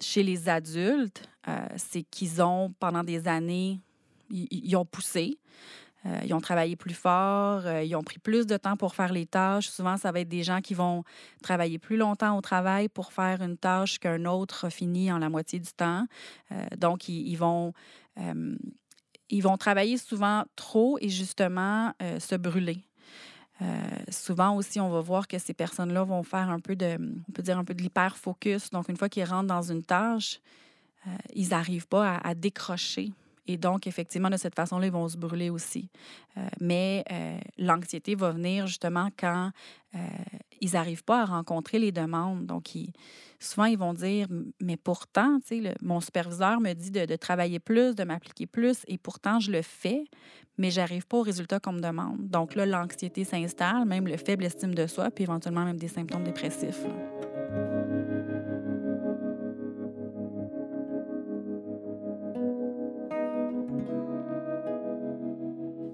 chez 0.00 0.22
les 0.22 0.48
adultes 0.48 1.28
c'est 1.76 2.02
qu'ils 2.04 2.40
ont, 2.40 2.72
pendant 2.78 3.02
des 3.02 3.26
années, 3.26 3.80
ils 4.30 4.76
ont 4.76 4.84
poussé. 4.84 5.38
Euh, 6.04 6.20
ils 6.24 6.34
ont 6.34 6.40
travaillé 6.40 6.74
plus 6.74 6.94
fort, 6.94 7.64
euh, 7.64 7.82
ils 7.82 7.94
ont 7.94 8.02
pris 8.02 8.18
plus 8.18 8.46
de 8.46 8.56
temps 8.56 8.76
pour 8.76 8.94
faire 8.94 9.12
les 9.12 9.26
tâches. 9.26 9.68
Souvent, 9.68 9.96
ça 9.96 10.10
va 10.10 10.20
être 10.20 10.28
des 10.28 10.42
gens 10.42 10.60
qui 10.60 10.74
vont 10.74 11.04
travailler 11.42 11.78
plus 11.78 11.96
longtemps 11.96 12.36
au 12.36 12.40
travail 12.40 12.88
pour 12.88 13.12
faire 13.12 13.40
une 13.40 13.56
tâche 13.56 13.98
qu'un 13.98 14.24
autre 14.24 14.68
finit 14.68 15.12
en 15.12 15.18
la 15.18 15.28
moitié 15.28 15.60
du 15.60 15.72
temps. 15.72 16.06
Euh, 16.50 16.66
donc, 16.76 17.08
ils, 17.08 17.36
vont, 17.36 17.72
ils 19.30 19.42
vont 19.42 19.56
travailler 19.56 19.96
souvent 19.96 20.44
trop 20.56 20.98
et 21.00 21.08
justement 21.08 21.92
se 22.18 22.34
brûler. 22.34 22.84
Souvent 24.10 24.56
aussi, 24.56 24.80
on 24.80 24.90
va 24.90 25.00
voir 25.00 25.28
que 25.28 25.38
ces 25.38 25.54
personnes-là 25.54 26.04
vont 26.04 26.22
faire 26.22 26.50
un 26.50 26.60
peu 26.60 26.76
de, 26.76 26.98
on 27.28 27.32
peut 27.32 27.42
dire 27.42 27.58
un 27.58 27.64
peu 27.64 27.74
de 27.74 27.82
l'hyper-focus. 27.82 28.70
Donc, 28.70 28.88
une 28.88 28.96
fois 28.96 29.08
qu'ils 29.08 29.24
rentrent 29.24 29.48
dans 29.48 29.62
une 29.62 29.82
tâche, 29.82 30.40
ils 31.34 31.48
n'arrivent 31.48 31.88
pas 31.88 32.18
à 32.18 32.34
décrocher 32.34 33.12
et 33.46 33.56
donc, 33.56 33.86
effectivement, 33.86 34.30
de 34.30 34.36
cette 34.36 34.54
façon-là, 34.54 34.86
ils 34.86 34.92
vont 34.92 35.08
se 35.08 35.16
brûler 35.16 35.50
aussi. 35.50 35.90
Euh, 36.36 36.46
mais 36.60 37.04
euh, 37.10 37.38
l'anxiété 37.58 38.14
va 38.14 38.30
venir 38.30 38.66
justement 38.66 39.08
quand 39.18 39.50
euh, 39.94 39.98
ils 40.60 40.72
n'arrivent 40.72 41.04
pas 41.04 41.22
à 41.22 41.24
rencontrer 41.24 41.78
les 41.78 41.90
demandes. 41.90 42.46
Donc, 42.46 42.70
souvent, 43.40 43.64
ils 43.64 43.78
vont 43.78 43.94
dire, 43.94 44.28
mais 44.60 44.76
pourtant, 44.76 45.38
le, 45.50 45.72
mon 45.82 46.00
superviseur 46.00 46.60
me 46.60 46.72
dit 46.72 46.92
de, 46.92 47.16
travailler 47.16 47.58
plus, 47.58 47.96
de 47.96 48.04
m'appliquer 48.04 48.46
plus, 48.46 48.84
et 48.86 48.96
pourtant, 48.96 49.40
je 49.40 49.50
le 49.50 49.62
fais, 49.62 50.04
mais 50.56 50.70
j'arrive 50.70 51.06
pas 51.06 51.18
au 51.18 51.22
résultat 51.22 51.58
qu'on 51.58 51.72
me 51.72 51.80
demande. 51.80 52.28
Donc 52.28 52.54
là, 52.54 52.64
l'anxiété 52.64 53.24
s'installe, 53.24 53.86
même 53.86 54.06
le 54.06 54.16
faible 54.16 54.44
estime 54.44 54.74
de 54.74 54.86
soi, 54.86 55.10
puis 55.10 55.24
éventuellement 55.24 55.64
même 55.64 55.78
des 55.78 55.88
symptômes 55.88 56.24
dépressifs. 56.24 56.84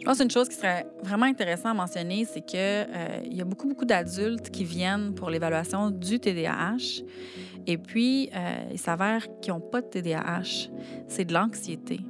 Pense 0.09 0.21
qu'une 0.21 0.31
chose 0.31 0.49
qui 0.49 0.55
serait 0.55 0.87
vraiment 1.03 1.27
intéressante 1.27 1.67
à 1.67 1.75
mentionner, 1.75 2.25
c'est 2.25 2.41
qu'il 2.41 2.59
euh, 2.59 3.21
y 3.31 3.43
a 3.43 3.45
beaucoup, 3.45 3.69
beaucoup 3.69 3.85
d'adultes 3.85 4.49
qui 4.49 4.65
viennent 4.65 5.15
pour 5.15 5.29
l'évaluation 5.29 5.91
du 5.91 6.19
TDAH. 6.19 7.03
Et 7.67 7.77
puis, 7.77 8.31
euh, 8.35 8.71
il 8.73 8.79
s'avère 8.79 9.27
qu'ils 9.43 9.53
n'ont 9.53 9.61
pas 9.61 9.83
de 9.83 9.87
TDAH. 9.87 10.71
C'est 11.09 11.27
de 11.27 11.35
l'anxiété. 11.35 12.01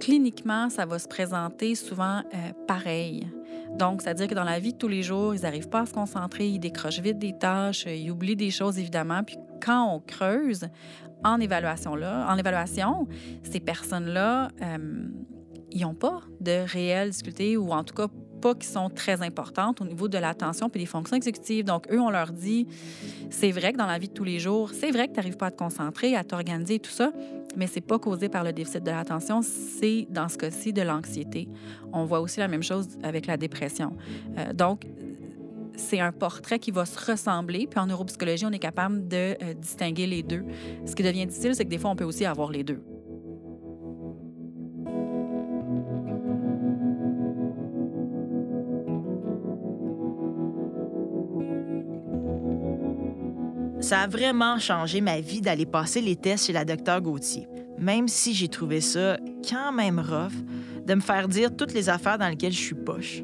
Cliniquement, 0.00 0.68
ça 0.68 0.84
va 0.84 0.98
se 0.98 1.08
présenter 1.08 1.74
souvent 1.74 2.18
euh, 2.18 2.52
pareil. 2.68 3.26
Donc, 3.78 4.02
c'est-à-dire 4.02 4.28
que 4.28 4.34
dans 4.34 4.44
la 4.44 4.58
vie 4.58 4.74
de 4.74 4.78
tous 4.78 4.88
les 4.88 5.02
jours, 5.02 5.34
ils 5.34 5.40
n'arrivent 5.40 5.70
pas 5.70 5.80
à 5.80 5.86
se 5.86 5.94
concentrer, 5.94 6.46
ils 6.46 6.58
décrochent 6.58 7.00
vite 7.00 7.18
des 7.18 7.32
tâches, 7.38 7.86
ils 7.86 8.10
oublient 8.10 8.36
des 8.36 8.50
choses, 8.50 8.78
évidemment. 8.78 9.24
Puis 9.24 9.38
quand 9.64 9.94
on 9.94 9.98
creuse 9.98 10.68
en 11.24 11.40
évaluation, 11.40 11.94
là, 11.94 12.26
en 12.28 12.36
évaluation 12.36 13.08
ces 13.44 13.60
personnes-là 13.60 14.50
ils 15.74 15.82
n'ont 15.82 15.94
pas 15.94 16.20
de 16.40 16.64
réelles 16.66 17.10
difficultés 17.10 17.56
ou 17.56 17.72
en 17.72 17.84
tout 17.84 17.94
cas 17.94 18.06
pas 18.40 18.54
qui 18.54 18.66
sont 18.66 18.90
très 18.90 19.22
importantes 19.22 19.80
au 19.80 19.84
niveau 19.84 20.06
de 20.06 20.18
l'attention 20.18 20.68
puis 20.68 20.80
des 20.80 20.86
fonctions 20.86 21.16
exécutives. 21.16 21.64
Donc, 21.64 21.90
eux, 21.90 22.00
on 22.00 22.10
leur 22.10 22.30
dit, 22.30 22.66
c'est 23.30 23.50
vrai 23.50 23.72
que 23.72 23.78
dans 23.78 23.86
la 23.86 23.98
vie 23.98 24.08
de 24.08 24.12
tous 24.12 24.24
les 24.24 24.38
jours, 24.38 24.70
c'est 24.70 24.90
vrai 24.90 25.08
que 25.08 25.12
tu 25.12 25.16
n'arrives 25.16 25.36
pas 25.36 25.46
à 25.46 25.50
te 25.50 25.56
concentrer, 25.56 26.14
à 26.14 26.24
t'organiser, 26.24 26.78
tout 26.78 26.90
ça, 26.90 27.10
mais 27.56 27.66
c'est 27.66 27.80
pas 27.80 27.98
causé 27.98 28.28
par 28.28 28.44
le 28.44 28.52
déficit 28.52 28.84
de 28.84 28.90
l'attention, 28.90 29.40
c'est 29.42 30.06
dans 30.10 30.28
ce 30.28 30.36
cas-ci 30.36 30.72
de 30.72 30.82
l'anxiété. 30.82 31.48
On 31.92 32.04
voit 32.04 32.20
aussi 32.20 32.38
la 32.38 32.48
même 32.48 32.62
chose 32.62 32.86
avec 33.02 33.26
la 33.26 33.36
dépression. 33.36 33.96
Euh, 34.38 34.52
donc, 34.52 34.86
c'est 35.76 36.00
un 36.00 36.12
portrait 36.12 36.58
qui 36.58 36.70
va 36.70 36.84
se 36.84 37.10
ressembler. 37.10 37.66
Puis 37.66 37.80
en 37.80 37.86
neuropsychologie, 37.86 38.46
on 38.46 38.52
est 38.52 38.58
capable 38.58 39.08
de 39.08 39.36
euh, 39.42 39.54
distinguer 39.54 40.06
les 40.06 40.22
deux. 40.22 40.44
Ce 40.84 40.94
qui 40.94 41.02
devient 41.02 41.26
difficile, 41.26 41.54
c'est 41.54 41.64
que 41.64 41.70
des 41.70 41.78
fois, 41.78 41.90
on 41.90 41.96
peut 41.96 42.04
aussi 42.04 42.24
avoir 42.24 42.50
les 42.50 42.62
deux. 42.62 42.80
Ça 53.84 54.00
a 54.00 54.06
vraiment 54.06 54.58
changé 54.58 55.02
ma 55.02 55.20
vie 55.20 55.42
d'aller 55.42 55.66
passer 55.66 56.00
les 56.00 56.16
tests 56.16 56.46
chez 56.46 56.54
la 56.54 56.64
docteur 56.64 57.02
Gauthier, 57.02 57.46
même 57.78 58.08
si 58.08 58.32
j'ai 58.32 58.48
trouvé 58.48 58.80
ça 58.80 59.18
quand 59.46 59.72
même 59.72 59.98
rough 59.98 60.32
de 60.86 60.94
me 60.94 61.02
faire 61.02 61.28
dire 61.28 61.54
toutes 61.54 61.74
les 61.74 61.90
affaires 61.90 62.16
dans 62.16 62.30
lesquelles 62.30 62.54
je 62.54 62.62
suis 62.62 62.74
poche. 62.74 63.22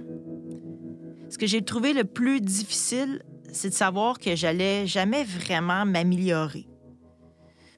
Ce 1.31 1.38
que 1.38 1.47
j'ai 1.47 1.62
trouvé 1.62 1.95
le 1.95 2.05
plus 2.05 2.43
difficile, 2.43 3.23
c'est 3.50 3.71
de 3.71 3.75
savoir 3.75 4.19
que 4.19 4.37
j'allais 4.37 4.87
jamais 4.87 5.25
vraiment 5.25 5.87
m'améliorer, 5.87 6.69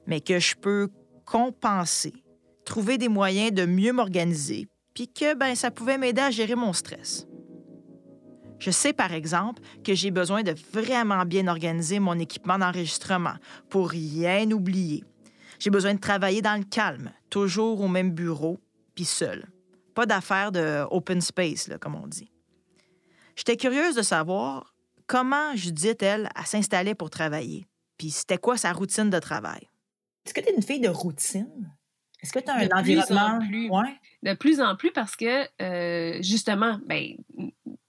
mais 0.05 0.19
que 0.19 0.39
je 0.39 0.53
peux 0.53 0.89
compenser, 1.23 2.11
trouver 2.65 2.97
des 2.97 3.07
moyens 3.07 3.53
de 3.53 3.65
mieux 3.65 3.93
m'organiser, 3.93 4.67
puis 4.93 5.07
que 5.07 5.35
ben, 5.35 5.55
ça 5.55 5.71
pouvait 5.71 5.97
m'aider 5.97 6.21
à 6.21 6.31
gérer 6.31 6.55
mon 6.55 6.73
stress. 6.73 7.27
Je 8.63 8.71
sais, 8.71 8.93
par 8.93 9.11
exemple, 9.11 9.61
que 9.83 9.93
j'ai 9.93 10.09
besoin 10.09 10.41
de 10.41 10.55
vraiment 10.71 11.25
bien 11.25 11.49
organiser 11.49 11.99
mon 11.99 12.17
équipement 12.17 12.57
d'enregistrement 12.57 13.33
pour 13.69 13.89
rien 13.89 14.49
oublier. 14.51 15.03
J'ai 15.59 15.69
besoin 15.69 15.95
de 15.95 15.99
travailler 15.99 16.41
dans 16.41 16.57
le 16.57 16.63
calme, 16.63 17.11
toujours 17.29 17.81
au 17.81 17.89
même 17.89 18.11
bureau, 18.11 18.61
puis 18.95 19.03
seul. 19.03 19.49
Pas 19.93 20.05
d'affaires 20.05 20.53
de 20.53 20.85
open 20.91 21.19
space, 21.19 21.71
comme 21.81 21.95
on 21.95 22.07
dit. 22.07 22.31
J'étais 23.35 23.57
curieuse 23.57 23.95
de 23.95 24.01
savoir 24.01 24.73
comment 25.07 25.53
Judith, 25.57 26.01
elle, 26.01 26.29
s'installait 26.45 26.95
pour 26.95 27.09
travailler. 27.09 27.67
Puis 27.97 28.11
c'était 28.11 28.37
quoi 28.37 28.55
sa 28.55 28.71
routine 28.71 29.09
de 29.09 29.19
travail. 29.19 29.67
Est-ce 30.25 30.33
que 30.33 30.39
tu 30.39 30.47
es 30.47 30.55
une 30.55 30.63
fille 30.63 30.79
de 30.79 30.87
routine? 30.87 31.69
Est-ce 32.23 32.31
que 32.31 32.39
tu 32.39 32.49
as 32.49 32.55
un 32.55 32.79
environnement? 32.79 33.39
Plus, 33.39 33.69
De 34.23 34.33
plus 34.33 34.61
en 34.61 34.75
plus 34.77 34.91
parce 34.91 35.15
que, 35.17 35.43
euh, 35.61 36.21
justement, 36.21 36.79
ben, 36.87 37.17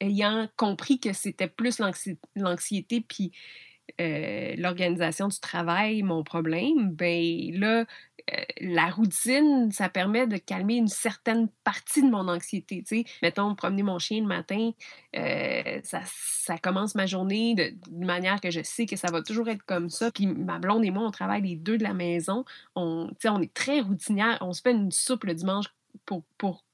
ayant 0.00 0.48
compris 0.56 0.98
que 0.98 1.12
c'était 1.12 1.46
plus 1.46 1.80
l'anxiété 2.34 3.00
puis 3.00 3.32
euh, 4.00 4.54
l'organisation 4.58 5.28
du 5.28 5.38
travail 5.38 6.02
mon 6.02 6.24
problème, 6.24 6.90
ben 6.90 7.52
là, 7.52 7.84
la 8.60 8.86
routine, 8.90 9.70
ça 9.70 9.88
permet 9.88 10.26
de 10.26 10.36
calmer 10.36 10.76
une 10.76 10.88
certaine 10.88 11.48
partie 11.62 12.02
de 12.02 12.08
mon 12.08 12.28
anxiété. 12.28 13.04
Mettons, 13.22 13.54
promener 13.54 13.82
mon 13.82 13.98
chien 13.98 14.20
le 14.20 14.26
matin, 14.26 14.70
euh, 15.16 15.80
ça, 15.82 16.58
commence 16.58 16.94
ma 16.94 17.06
journée 17.06 17.54
de, 17.54 17.74
manière 18.04 18.40
que 18.40 18.50
je 18.50 18.62
sais 18.62 18.86
que 18.86 18.96
ça 18.96 19.10
va 19.10 19.22
toujours 19.22 19.48
être 19.48 19.64
comme 19.64 19.90
ça. 19.90 20.10
Puis 20.10 20.26
ma 20.26 20.58
blonde 20.58 20.84
et 20.84 20.90
moi, 20.90 21.04
on 21.04 21.10
travaille 21.10 21.42
les 21.42 21.56
deux 21.56 21.76
de 21.76 21.82
la 21.82 21.94
maison. 21.94 22.44
On, 22.74 23.10
on 23.26 23.42
est 23.42 23.52
très 23.52 23.80
routinière. 23.80 24.38
On 24.40 24.52
se 24.52 24.62
fait 24.62 24.72
une 24.72 24.90
soupe 24.90 25.24
le 25.24 25.34
dimanche 25.34 25.66
pour, 26.06 26.22
pour 26.38 26.64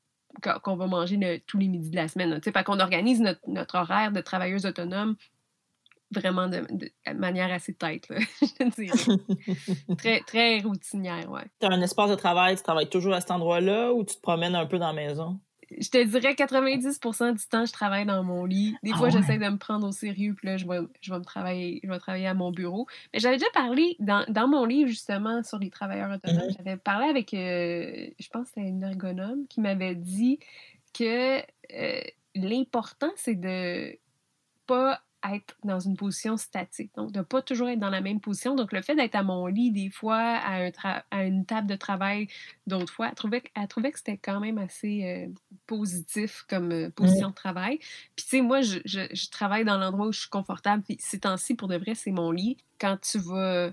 qu'on 0.62 0.76
va 0.76 0.86
manger 0.86 1.42
tous 1.46 1.58
les 1.58 1.68
midis 1.68 1.90
de 1.90 1.96
la 1.96 2.08
semaine. 2.08 2.40
Fait 2.42 2.64
qu'on 2.64 2.78
organise 2.78 3.20
notre, 3.20 3.40
notre, 3.48 3.76
horaire 3.76 4.12
de 4.12 4.20
travailleuse 4.20 4.66
autonome 4.66 5.16
vraiment 6.10 6.48
de, 6.48 6.66
manière 7.14 7.52
assez 7.52 7.74
tête, 7.74 8.06
je 8.42 8.68
dirais. 8.70 9.96
très, 9.98 10.20
très 10.20 10.60
routinière, 10.60 11.30
ouais. 11.30 11.44
Tu 11.60 11.66
as 11.66 11.70
un 11.70 11.80
espace 11.80 12.10
de 12.10 12.16
travail, 12.16 12.56
tu 12.56 12.62
travailles 12.62 12.88
toujours 12.88 13.14
à 13.14 13.20
cet 13.20 13.30
endroit-là 13.30 13.92
ou 13.92 14.04
tu 14.04 14.16
te 14.16 14.20
promènes 14.20 14.54
un 14.54 14.66
peu 14.66 14.78
dans 14.78 14.88
la 14.88 14.92
maison? 14.92 15.40
Je 15.78 15.88
te 15.88 16.02
dirais 16.02 16.34
90% 16.34 17.36
du 17.36 17.46
temps, 17.46 17.64
je 17.64 17.72
travaille 17.72 18.04
dans 18.04 18.24
mon 18.24 18.44
lit. 18.44 18.74
Des 18.82 18.90
ah 18.92 18.96
fois, 18.96 19.08
j'essaie 19.08 19.38
de 19.38 19.48
me 19.48 19.56
prendre 19.56 19.86
au 19.86 19.92
sérieux, 19.92 20.34
puis 20.34 20.48
là, 20.48 20.56
je 20.56 20.66
vais, 20.66 20.80
je 21.00 21.12
vais, 21.12 21.18
me 21.18 21.24
travailler, 21.24 21.80
je 21.84 21.88
vais 21.88 21.98
travailler 22.00 22.26
à 22.26 22.34
mon 22.34 22.50
bureau. 22.50 22.88
Mais 23.12 23.20
j'avais 23.20 23.36
déjà 23.36 23.50
parlé 23.54 23.94
dans, 24.00 24.24
dans, 24.28 24.48
mon 24.48 24.64
livre, 24.64 24.88
justement, 24.88 25.44
sur 25.44 25.60
les 25.60 25.70
travailleurs 25.70 26.10
autonomes. 26.10 26.48
Mm-hmm. 26.48 26.56
J'avais 26.56 26.76
parlé 26.76 27.06
avec, 27.06 27.32
euh, 27.34 28.08
je 28.18 28.28
pense 28.30 28.48
que 28.48 28.54
c'était 28.54 28.68
une 28.68 28.82
ergonome 28.82 29.46
qui 29.48 29.60
m'avait 29.60 29.94
dit 29.94 30.40
que 30.92 31.38
euh, 31.38 32.00
l'important, 32.34 33.10
c'est 33.14 33.36
de 33.36 33.96
pas 34.66 35.00
être 35.32 35.56
dans 35.64 35.78
une 35.78 35.96
position 35.96 36.36
statique, 36.36 36.90
donc 36.96 37.12
de 37.12 37.18
ne 37.18 37.24
pas 37.24 37.42
toujours 37.42 37.68
être 37.68 37.78
dans 37.78 37.90
la 37.90 38.00
même 38.00 38.20
position. 38.20 38.54
Donc, 38.54 38.72
le 38.72 38.80
fait 38.80 38.94
d'être 38.94 39.14
à 39.14 39.22
mon 39.22 39.46
lit 39.46 39.70
des 39.70 39.90
fois, 39.90 40.16
à, 40.16 40.64
un 40.64 40.70
à 41.10 41.24
une 41.24 41.44
table 41.44 41.66
de 41.66 41.76
travail 41.76 42.28
d'autres 42.66 42.92
fois, 42.92 43.08
elle 43.08 43.14
trouvait, 43.14 43.42
elle 43.54 43.68
trouvait 43.68 43.92
que 43.92 43.98
c'était 43.98 44.16
quand 44.16 44.40
même 44.40 44.58
assez 44.58 45.04
euh, 45.04 45.32
positif 45.66 46.44
comme 46.48 46.72
euh, 46.72 46.90
position 46.90 47.30
de 47.30 47.34
travail. 47.34 47.78
Puis, 48.16 48.24
tu 48.24 48.28
sais, 48.28 48.40
moi, 48.40 48.62
je, 48.62 48.78
je, 48.84 49.30
travaille 49.30 49.64
dans 49.64 49.78
l'endroit 49.78 50.06
où 50.08 50.12
je 50.12 50.20
suis 50.20 50.30
confortable. 50.30 50.82
Puis, 50.82 50.96
ces 51.00 51.20
temps-ci, 51.20 51.54
pour 51.54 51.68
de 51.68 51.76
vrai, 51.76 51.94
c'est 51.94 52.12
mon 52.12 52.30
lit. 52.30 52.56
Quand 52.78 52.98
tu 53.00 53.18
vas 53.18 53.72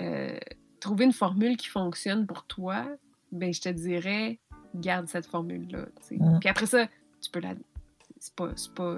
euh, 0.00 0.38
trouver 0.80 1.04
une 1.04 1.12
formule 1.12 1.56
qui 1.56 1.68
fonctionne 1.68 2.26
pour 2.26 2.44
toi, 2.44 2.86
ben 3.30 3.52
je 3.52 3.60
te 3.60 3.68
dirais, 3.70 4.38
garde 4.74 5.08
cette 5.08 5.26
formule-là. 5.26 5.86
Puis 6.40 6.48
après 6.48 6.66
ça, 6.66 6.86
tu 7.20 7.30
peux 7.30 7.40
la... 7.40 7.54
C'est 8.18 8.34
pas... 8.34 8.52
pas 8.74 8.96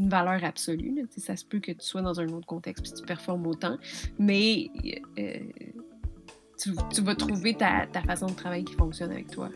une 0.00 0.08
valeur 0.08 0.42
absolue. 0.44 1.06
Ça 1.16 1.36
se 1.36 1.44
peut 1.44 1.60
que 1.60 1.72
tu 1.72 1.84
sois 1.84 2.00
dans 2.00 2.18
un 2.20 2.28
autre 2.28 2.46
contexte 2.46 2.88
et 2.88 3.00
tu 3.00 3.02
performes 3.04 3.46
autant, 3.46 3.76
mais 4.18 4.70
euh, 5.18 5.38
tu, 6.58 7.02
vas 7.02 7.14
trouver 7.14 7.54
ta, 7.54 7.86
façon 8.06 8.26
de 8.26 8.32
travailler 8.32 8.64
qui 8.64 8.74
fonctionne 8.74 9.12
avec 9.12 9.30
toi. 9.30 9.50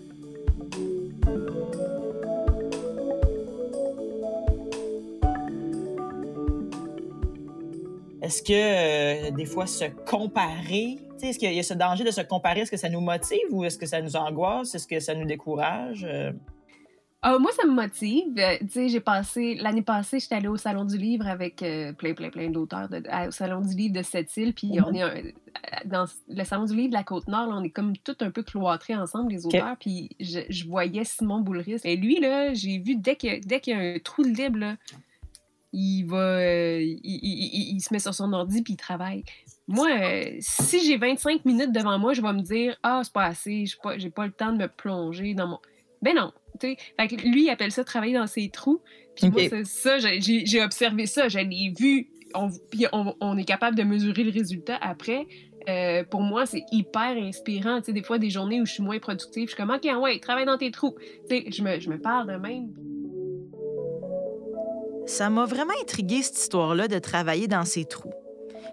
Est-ce 8.21 8.43
que 8.43 9.31
des 9.31 9.47
fois 9.47 9.67
se 9.67 9.85
comparer, 10.07 10.99
est-ce 11.23 11.39
qu'il 11.39 11.53
y 11.53 11.59
a 11.59 11.63
ce 11.63 11.75
danger 11.75 12.05
de 12.05 12.11
se 12.11 12.21
comparer, 12.21 12.61
est-ce 12.61 12.71
que 12.71 12.77
ça 12.77 12.91
nous 12.91 13.01
motive 13.01 13.39
ou 13.51 13.65
est-ce 13.65 13.79
que 13.79 13.87
ça 13.87 14.03
nous 14.03 14.17
angoisse, 14.17 14.75
est-ce 14.75 14.87
que 14.87 15.01
ça 15.01 15.15
nous 15.15 15.27
décourage? 15.27 16.07
Euh, 16.09 16.33
moi, 17.25 17.50
ça 17.52 17.66
me 17.66 17.73
motive. 17.73 18.38
Euh, 18.38 18.59
tu 18.61 18.69
sais, 18.69 18.88
j'ai 18.88 19.00
passé 19.00 19.54
l'année 19.54 19.83
passée, 19.83 20.21
j'étais 20.21 20.35
allée 20.35 20.49
au 20.49 20.57
salon 20.57 20.85
du 20.85 20.99
livre 20.99 21.26
avec 21.26 21.62
euh, 21.62 21.93
plein, 21.93 22.12
plein, 22.12 22.31
plein 22.31 22.50
d'auteurs 22.50 22.88
au 23.26 23.31
salon 23.31 23.61
du 23.62 23.75
livre 23.75 23.95
de 23.95 24.02
cette 24.02 24.37
île. 24.37 24.52
Puis 24.52 24.78
on 24.85 24.93
est 24.93 25.35
dans 25.87 26.07
le 26.28 26.45
salon 26.45 26.64
du 26.64 26.76
livre 26.76 26.88
de 26.88 26.95
la 26.95 27.04
côte 27.04 27.26
nord, 27.28 27.49
on 27.50 27.62
est 27.62 27.71
comme 27.71 27.97
tout 27.97 28.16
un 28.21 28.31
peu 28.31 28.43
cloîtrés 28.43 28.95
ensemble 28.95 29.33
les 29.33 29.47
auteurs. 29.47 29.76
Puis 29.81 30.11
je, 30.21 30.69
voyais 30.69 31.04
Simon 31.04 31.40
Boulris. 31.40 31.81
Et 31.85 31.97
lui 31.97 32.21
là, 32.21 32.52
j'ai 32.52 32.78
vu 32.78 32.97
dès 32.97 33.16
que 33.16 33.45
dès 33.47 33.61
qu'il 33.61 33.75
y 33.75 33.81
a 33.81 33.95
un 33.95 33.99
trou 33.99 34.23
de 34.23 34.28
libre 34.28 34.76
il 35.76 36.04
va, 36.04 36.40
il, 36.40 37.81
se 37.81 37.93
met 37.93 37.99
sur 37.99 38.14
son 38.14 38.33
ordi 38.33 38.62
puis 38.62 38.75
il 38.75 38.76
travaille. 38.76 39.25
Moi, 39.66 39.88
si 40.38 40.85
j'ai 40.85 40.97
25 40.97 41.45
minutes 41.45 41.73
devant 41.73 41.99
moi, 41.99 42.12
je 42.12 42.23
vais 42.23 42.33
me 42.33 42.43
dire 42.43 42.76
ah 42.83 43.00
c'est 43.02 43.12
pas 43.12 43.25
assez, 43.25 43.64
j'ai 43.66 43.76
pas, 43.83 43.97
pas 44.14 44.26
le 44.26 44.33
temps 44.33 44.52
de 44.52 44.59
me 44.59 44.69
plonger 44.69 45.35
dans 45.35 45.49
mon. 45.49 45.59
Ben 46.00 46.14
non, 46.14 46.33
fait 46.61 46.77
que 47.09 47.17
lui, 47.17 47.45
il 47.45 47.51
appelle 47.51 47.73
ça 47.73 47.85
travailler 47.85 48.15
dans 48.15 48.27
ses 48.27 48.49
trous. 48.49 48.81
Puis 49.17 49.31
moi, 49.31 49.43
ça, 49.65 49.99
j'ai 49.99 50.63
observé 50.63 51.07
ça, 51.07 51.29
je 51.29 51.39
l'ai 51.39 51.73
vu. 51.77 52.09
On, 52.35 52.49
puis 52.71 52.87
on, 52.93 53.37
est 53.37 53.45
capable 53.45 53.77
de 53.77 53.85
mesurer 53.85 54.25
le 54.25 54.33
résultat 54.33 54.77
après. 54.81 55.27
Euh, 55.69 56.05
pour 56.05 56.21
moi, 56.21 56.47
c'est 56.47 56.65
hyper 56.73 57.17
inspirant. 57.17 57.79
Tu 57.79 57.87
sais, 57.87 57.93
des 57.93 58.03
fois, 58.03 58.19
des 58.19 58.29
journées 58.31 58.61
où 58.61 58.67
je 58.67 58.73
suis 58.73 58.83
moins 58.83 58.99
productive, 58.99 59.45
je 59.45 59.55
suis 59.55 59.57
comme, 59.57 59.71
OK, 59.71 59.89
ouais, 60.03 60.19
travaille 60.19 60.45
dans 60.45 60.59
tes 60.59 60.71
trous. 60.71 60.97
Tu 61.29 61.37
sais, 61.37 61.45
je 61.51 61.63
me, 61.63 61.79
je 61.79 61.89
me 61.89 61.99
parle 61.99 62.27
de 62.27 62.37
même. 62.37 62.73
Ça 65.07 65.31
m'a 65.31 65.45
vraiment 65.45 65.75
intrigué, 65.81 66.23
cette 66.23 66.39
histoire-là, 66.39 66.89
de 66.89 66.99
travailler 66.99 67.47
dans 67.47 67.65
ses 67.65 67.85
trous. 67.85 68.13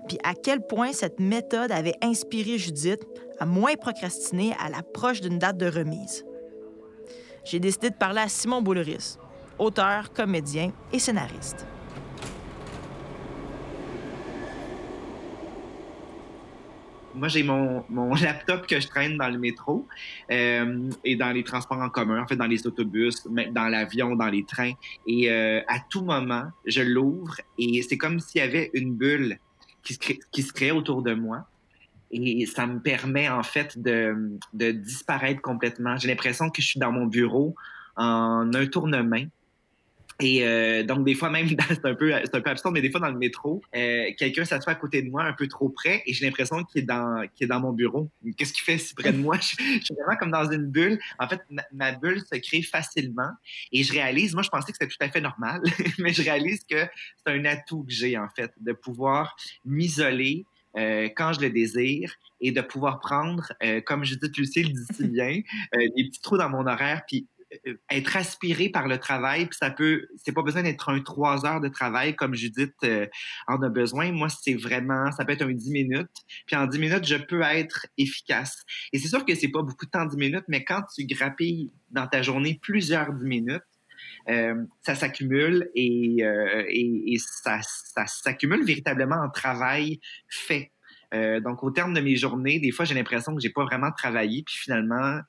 Puis 0.07 0.17
à 0.23 0.33
quel 0.33 0.65
point 0.65 0.91
cette 0.91 1.19
méthode 1.19 1.71
avait 1.71 1.95
inspiré 2.01 2.57
Judith 2.57 3.01
à 3.39 3.45
moins 3.45 3.75
procrastiner 3.75 4.53
à 4.59 4.69
l'approche 4.69 5.21
d'une 5.21 5.37
date 5.37 5.57
de 5.57 5.67
remise 5.67 6.25
j'ai 7.43 7.59
décidé 7.59 7.89
de 7.89 7.95
parler 7.95 8.21
à 8.21 8.27
Simon 8.27 8.61
Boulris, 8.61 9.17
auteur, 9.57 10.13
comédien 10.13 10.71
et 10.91 10.99
scénariste. 10.99 11.65
Moi, 17.13 17.27
j'ai 17.27 17.43
mon, 17.43 17.83
laptop 18.21 18.67
que 18.67 18.79
je 18.79 18.87
traîne 18.87 19.17
dans 19.17 19.27
le 19.27 19.37
métro 19.37 19.85
euh, 20.31 20.89
et 21.03 21.15
dans 21.15 21.31
les 21.31 21.43
transports 21.43 21.79
en 21.79 21.89
commun, 21.89 22.21
en 22.21 22.27
fait, 22.27 22.37
dans 22.37 22.47
les 22.47 22.65
autobus, 22.65 23.27
dans 23.27 23.67
l'avion, 23.67 24.15
dans 24.15 24.29
les 24.29 24.45
trains. 24.45 24.73
Et 25.05 25.29
euh, 25.29 25.61
à 25.67 25.79
tout 25.89 26.03
moment, 26.03 26.45
je 26.65 26.81
l'ouvre 26.81 27.35
et 27.57 27.81
c'est 27.81 27.97
comme 27.97 28.19
s'il 28.19 28.39
y 28.39 28.43
avait 28.43 28.71
une 28.73 28.95
bulle 28.95 29.39
qui 29.83 30.43
se 30.43 30.53
crée 30.53 30.71
autour 30.71 31.01
de 31.01 31.13
moi 31.13 31.45
et 32.11 32.45
ça 32.45 32.67
me 32.67 32.79
permet 32.79 33.29
en 33.29 33.43
fait 33.43 33.81
de, 33.81 34.37
disparaître 34.53 35.41
complètement. 35.41 35.97
J'ai 35.97 36.07
l'impression 36.07 36.49
que 36.49 36.61
je 36.61 36.67
suis 36.67 36.79
dans 36.79 36.91
mon 36.91 37.05
bureau 37.05 37.55
en 37.95 38.53
un 38.53 38.65
tournement. 38.67 39.25
Et 40.21 40.45
euh, 40.45 40.83
donc, 40.83 41.03
des 41.03 41.15
fois, 41.15 41.29
même, 41.29 41.47
c'est 41.67 41.85
un, 41.85 41.95
peu, 41.95 42.13
absurde, 42.13 42.73
mais 42.73 42.81
des 42.81 42.91
fois, 42.91 42.99
dans 42.99 43.09
le 43.09 43.17
métro, 43.17 43.61
euh, 43.75 44.05
quelqu'un 44.17 44.45
s'assoit 44.45 44.73
à 44.73 44.75
côté 44.75 45.01
de 45.01 45.09
moi 45.09 45.23
un 45.23 45.33
peu 45.33 45.47
trop 45.47 45.69
près 45.69 46.03
et 46.05 46.13
j'ai 46.13 46.25
l'impression 46.25 46.63
qu'il 46.63 46.83
est 46.83 47.47
dans 47.47 47.59
mon 47.59 47.73
bureau. 47.73 48.09
Qu'est-ce 48.37 48.53
qu'il 48.53 48.63
fait 48.63 48.77
si 48.77 48.93
près 48.93 49.11
de 49.11 49.17
moi? 49.17 49.37
Je, 49.37 49.47
suis 49.47 49.95
vraiment 49.95 50.17
comme 50.19 50.31
dans 50.31 50.49
une 50.51 50.67
bulle. 50.67 50.99
En 51.17 51.27
fait, 51.27 51.41
ma, 51.71 51.91
bulle 51.93 52.21
se 52.21 52.37
crée 52.37 52.61
facilement 52.61 53.31
et 53.71 53.83
je 53.83 53.91
réalise, 53.93 54.33
moi, 54.33 54.43
je 54.43 54.49
pensais 54.49 54.71
que 54.71 54.77
c'était 54.79 54.91
tout 54.91 55.03
à 55.03 55.09
fait 55.09 55.21
normal, 55.21 55.61
mais 55.97 56.13
je 56.13 56.21
réalise 56.21 56.63
que 56.69 56.85
c'est 57.25 57.33
un 57.33 57.43
atout 57.45 57.83
que 57.83 57.91
j'ai, 57.91 58.17
en 58.17 58.29
fait, 58.35 58.51
de 58.59 58.73
pouvoir 58.73 59.35
m'isoler 59.65 60.45
euh, 60.77 61.09
quand 61.15 61.33
je 61.33 61.41
le 61.41 61.49
désire 61.49 62.13
et 62.39 62.51
de 62.51 62.61
pouvoir 62.61 62.99
prendre, 62.99 63.51
euh, 63.63 63.81
comme 63.81 64.03
Judith 64.03 64.35
Lucille 64.37 64.73
dit 64.73 64.95
si 64.95 65.07
bien, 65.07 65.41
euh, 65.75 65.87
des 65.95 66.05
petits 66.05 66.21
trous 66.21 66.37
dans 66.37 66.49
mon 66.49 66.65
horaire, 66.65 67.03
puis 67.07 67.27
être 67.89 68.15
aspiré 68.15 68.69
par 68.69 68.87
le 68.87 68.97
travail, 68.97 69.45
puis 69.45 69.57
ça 69.59 69.69
peut, 69.69 70.07
c'est 70.23 70.31
pas 70.31 70.41
besoin 70.41 70.63
d'être 70.63 70.87
un 70.87 71.01
trois 71.01 71.45
heures 71.45 71.59
de 71.59 71.67
travail 71.67 72.15
comme 72.15 72.33
Judith 72.33 72.73
en 73.45 73.61
a 73.61 73.67
besoin. 73.67 74.13
Moi, 74.13 74.29
c'est 74.29 74.53
vraiment, 74.53 75.11
ça 75.11 75.25
peut 75.25 75.33
être 75.33 75.41
un 75.41 75.51
dix 75.51 75.69
minutes, 75.69 76.07
puis 76.45 76.55
en 76.55 76.65
dix 76.65 76.79
minutes, 76.79 77.05
je 77.05 77.17
peux 77.17 77.41
être 77.41 77.87
efficace. 77.97 78.63
Et 78.93 78.99
c'est 78.99 79.09
sûr 79.09 79.25
que 79.25 79.35
c'est 79.35 79.49
pas 79.49 79.63
beaucoup 79.63 79.85
de 79.85 79.91
temps 79.91 80.05
dix 80.05 80.15
minutes, 80.15 80.45
mais 80.47 80.63
quand 80.63 80.81
tu 80.95 81.05
grappilles 81.05 81.69
dans 81.89 82.07
ta 82.07 82.21
journée 82.21 82.57
plusieurs 82.61 83.11
dix 83.11 83.25
minutes, 83.25 83.63
euh, 84.29 84.55
ça 84.81 84.95
s'accumule 84.95 85.69
et, 85.75 86.23
euh, 86.23 86.63
ça 87.17 87.59
s'accumule 88.07 88.63
véritablement 88.65 89.17
en 89.17 89.29
travail 89.29 89.99
fait. 90.29 90.71
Euh, 91.13 91.41
donc, 91.41 91.61
au 91.61 91.71
terme 91.71 91.93
de 91.93 91.99
mes 91.99 92.15
journées, 92.15 92.59
des 92.59 92.71
fois, 92.71 92.85
j'ai 92.85 92.95
l'impression 92.95 93.35
que 93.35 93.41
j'ai 93.41 93.49
pas 93.49 93.65
vraiment 93.65 93.91
travaillé, 93.91 94.43
puis 94.43 94.55
finalement, 94.55 95.19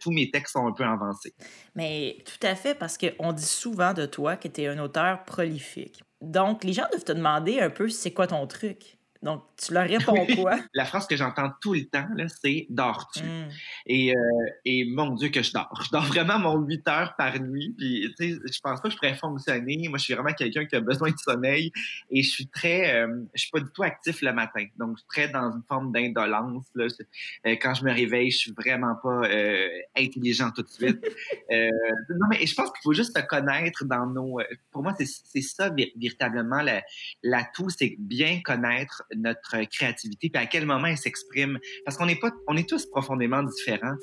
tous 0.00 0.10
mes 0.10 0.30
textes 0.30 0.52
sont 0.52 0.66
un 0.66 0.72
peu 0.72 0.84
avancés. 0.84 1.32
Mais 1.74 2.18
tout 2.26 2.46
à 2.46 2.54
fait, 2.54 2.74
parce 2.74 2.98
qu'on 2.98 3.32
dit 3.32 3.42
souvent 3.42 3.94
de 3.94 4.04
toi 4.04 4.36
que 4.36 4.48
tu 4.48 4.60
es 4.60 4.66
un 4.66 4.78
auteur 4.78 5.24
prolifique. 5.24 6.02
Donc, 6.20 6.62
les 6.62 6.74
gens 6.74 6.84
doivent 6.90 7.04
te 7.04 7.12
demander 7.12 7.60
un 7.60 7.70
peu 7.70 7.88
c'est 7.88 8.10
quoi 8.10 8.26
ton 8.26 8.46
truc? 8.46 8.99
Donc, 9.22 9.42
tu 9.56 9.74
leur 9.74 9.86
réponds 9.88 10.26
quoi? 10.34 10.58
La 10.74 10.84
phrase 10.84 11.06
que 11.06 11.16
j'entends 11.16 11.50
tout 11.60 11.74
le 11.74 11.84
temps, 11.84 12.08
c'est 12.42 12.66
dors-tu? 12.70 13.22
Hmm. 13.22 13.48
Et, 13.86 14.16
euh, 14.16 14.20
et, 14.64 14.84
mon 14.84 15.14
Dieu, 15.14 15.28
que 15.28 15.42
je 15.42 15.52
dors. 15.52 15.82
Je 15.84 15.90
dors 15.90 16.04
vraiment 16.04 16.38
mon 16.38 16.58
8 16.58 16.88
heures 16.88 17.14
par 17.16 17.38
nuit. 17.38 17.74
Puis, 17.76 18.12
tu 18.18 18.32
sais, 18.32 18.38
je 18.52 18.60
pense 18.60 18.80
pas 18.80 18.88
que 18.88 18.94
je 18.94 18.96
pourrais 18.96 19.14
fonctionner. 19.14 19.88
Moi, 19.88 19.98
je 19.98 20.04
suis 20.04 20.14
vraiment 20.14 20.32
quelqu'un 20.32 20.64
qui 20.64 20.76
a 20.76 20.80
besoin 20.80 21.10
de 21.10 21.18
sommeil 21.18 21.70
et 22.10 22.22
je 22.22 22.30
suis 22.30 22.46
très, 22.46 22.94
euh, 22.94 23.24
je 23.34 23.42
suis 23.42 23.50
pas 23.50 23.60
du 23.60 23.70
tout 23.74 23.82
actif 23.82 24.22
le 24.22 24.32
matin. 24.32 24.64
Donc, 24.78 24.96
je 24.96 25.00
suis 25.00 25.08
très 25.08 25.28
dans 25.28 25.52
une 25.52 25.62
forme 25.68 25.92
d'indolence. 25.92 26.64
Là. 26.74 26.86
Euh, 27.46 27.56
quand 27.60 27.74
je 27.74 27.84
me 27.84 27.92
réveille, 27.92 28.30
je 28.30 28.38
suis 28.38 28.52
vraiment 28.52 28.94
pas 29.02 29.20
intelligent 29.96 30.50
tout 30.50 30.62
de 30.62 30.68
suite. 30.68 30.98
non, 31.50 32.26
mais 32.30 32.46
je 32.46 32.54
pense 32.54 32.70
qu'il 32.70 32.82
faut 32.82 32.94
juste 32.94 33.16
se 33.16 33.22
connaître 33.22 33.84
dans 33.84 34.06
nos. 34.06 34.40
Pour 34.70 34.82
moi, 34.82 34.94
c'est 34.96 35.42
ça 35.42 35.70
véritablement 35.70 36.62
l'atout, 37.22 37.68
c'est 37.68 37.96
bien 37.98 38.40
connaître 38.42 39.04
notre 39.16 39.64
créativité, 39.64 40.30
puis 40.30 40.42
à 40.42 40.46
quel 40.46 40.66
moment 40.66 40.86
elle 40.86 40.96
s'exprime. 40.96 41.58
Parce 41.84 41.96
qu'on 41.96 42.06
n'est 42.06 42.18
pas, 42.18 42.30
on 42.46 42.56
est 42.56 42.68
tous 42.68 42.86
profondément 42.86 43.42
différents. 43.42 43.96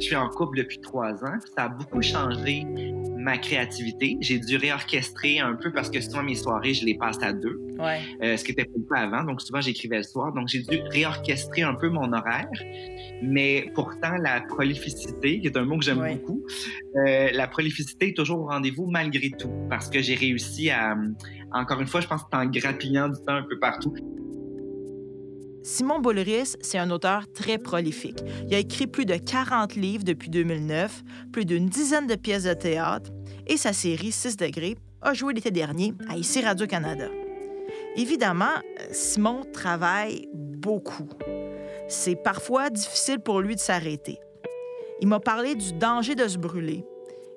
Je 0.00 0.04
suis 0.04 0.16
en 0.16 0.28
couple 0.28 0.58
depuis 0.58 0.80
trois 0.80 1.12
ans, 1.24 1.38
ça 1.56 1.64
a 1.64 1.68
beaucoup 1.68 2.00
changé 2.00 2.64
ma 3.18 3.36
créativité. 3.36 4.16
J'ai 4.20 4.38
dû 4.38 4.56
réorchestrer 4.56 5.40
un 5.40 5.54
peu 5.54 5.72
parce 5.72 5.90
que 5.90 6.00
souvent 6.00 6.22
mes 6.22 6.36
soirées, 6.36 6.72
je 6.72 6.84
les 6.84 6.96
passe 6.96 7.18
à 7.22 7.32
deux. 7.32 7.60
Euh, 8.22 8.36
ce 8.36 8.44
qui 8.44 8.52
était 8.52 8.66
pas 8.88 9.00
avant. 9.00 9.24
Donc 9.24 9.42
souvent 9.42 9.60
j'écrivais 9.60 9.98
le 9.98 10.02
soir. 10.04 10.32
Donc 10.32 10.48
j'ai 10.48 10.62
dû 10.62 10.80
réorchestrer 10.90 11.62
un 11.62 11.74
peu 11.74 11.88
mon 11.88 12.12
horaire. 12.12 12.48
Mais 13.22 13.70
pourtant, 13.74 14.16
la 14.20 14.40
prolificité, 14.40 15.40
qui 15.40 15.46
est 15.48 15.56
un 15.56 15.64
mot 15.64 15.78
que 15.78 15.84
j'aime 15.84 15.98
beaucoup, 15.98 16.44
euh, 16.96 17.28
la 17.32 17.48
prolificité 17.48 18.08
est 18.08 18.16
toujours 18.16 18.40
au 18.40 18.46
rendez-vous 18.46 18.86
malgré 18.86 19.30
tout. 19.30 19.50
Parce 19.68 19.90
que 19.90 20.00
j'ai 20.00 20.14
réussi 20.14 20.70
à, 20.70 20.96
encore 21.52 21.80
une 21.80 21.88
fois, 21.88 22.00
je 22.00 22.06
pense 22.06 22.22
que 22.22 22.36
en 22.36 22.46
grappillant 22.46 23.08
du 23.08 23.20
temps 23.24 23.34
un 23.34 23.42
peu 23.42 23.58
partout. 23.58 23.94
Simon 25.62 25.98
Boulris, 25.98 26.56
c'est 26.60 26.78
un 26.78 26.90
auteur 26.90 27.30
très 27.32 27.58
prolifique. 27.58 28.20
Il 28.46 28.54
a 28.54 28.58
écrit 28.58 28.86
plus 28.86 29.04
de 29.04 29.16
40 29.16 29.74
livres 29.74 30.04
depuis 30.04 30.30
2009, 30.30 31.02
plus 31.32 31.44
d'une 31.44 31.66
dizaine 31.66 32.06
de 32.06 32.14
pièces 32.14 32.44
de 32.44 32.54
théâtre, 32.54 33.10
et 33.46 33.56
sa 33.56 33.72
série 33.72 34.12
6 34.12 34.36
degrés 34.36 34.76
a 35.02 35.14
joué 35.14 35.34
l'été 35.34 35.50
dernier 35.50 35.94
à 36.08 36.16
ICI 36.16 36.42
Radio-Canada. 36.42 37.08
Évidemment, 37.96 38.54
Simon 38.92 39.42
travaille 39.52 40.28
beaucoup. 40.34 41.08
C'est 41.88 42.16
parfois 42.16 42.70
difficile 42.70 43.18
pour 43.20 43.40
lui 43.40 43.54
de 43.54 43.60
s'arrêter. 43.60 44.18
Il 45.00 45.08
m'a 45.08 45.20
parlé 45.20 45.54
du 45.54 45.72
danger 45.72 46.14
de 46.14 46.26
se 46.26 46.38
brûler 46.38 46.84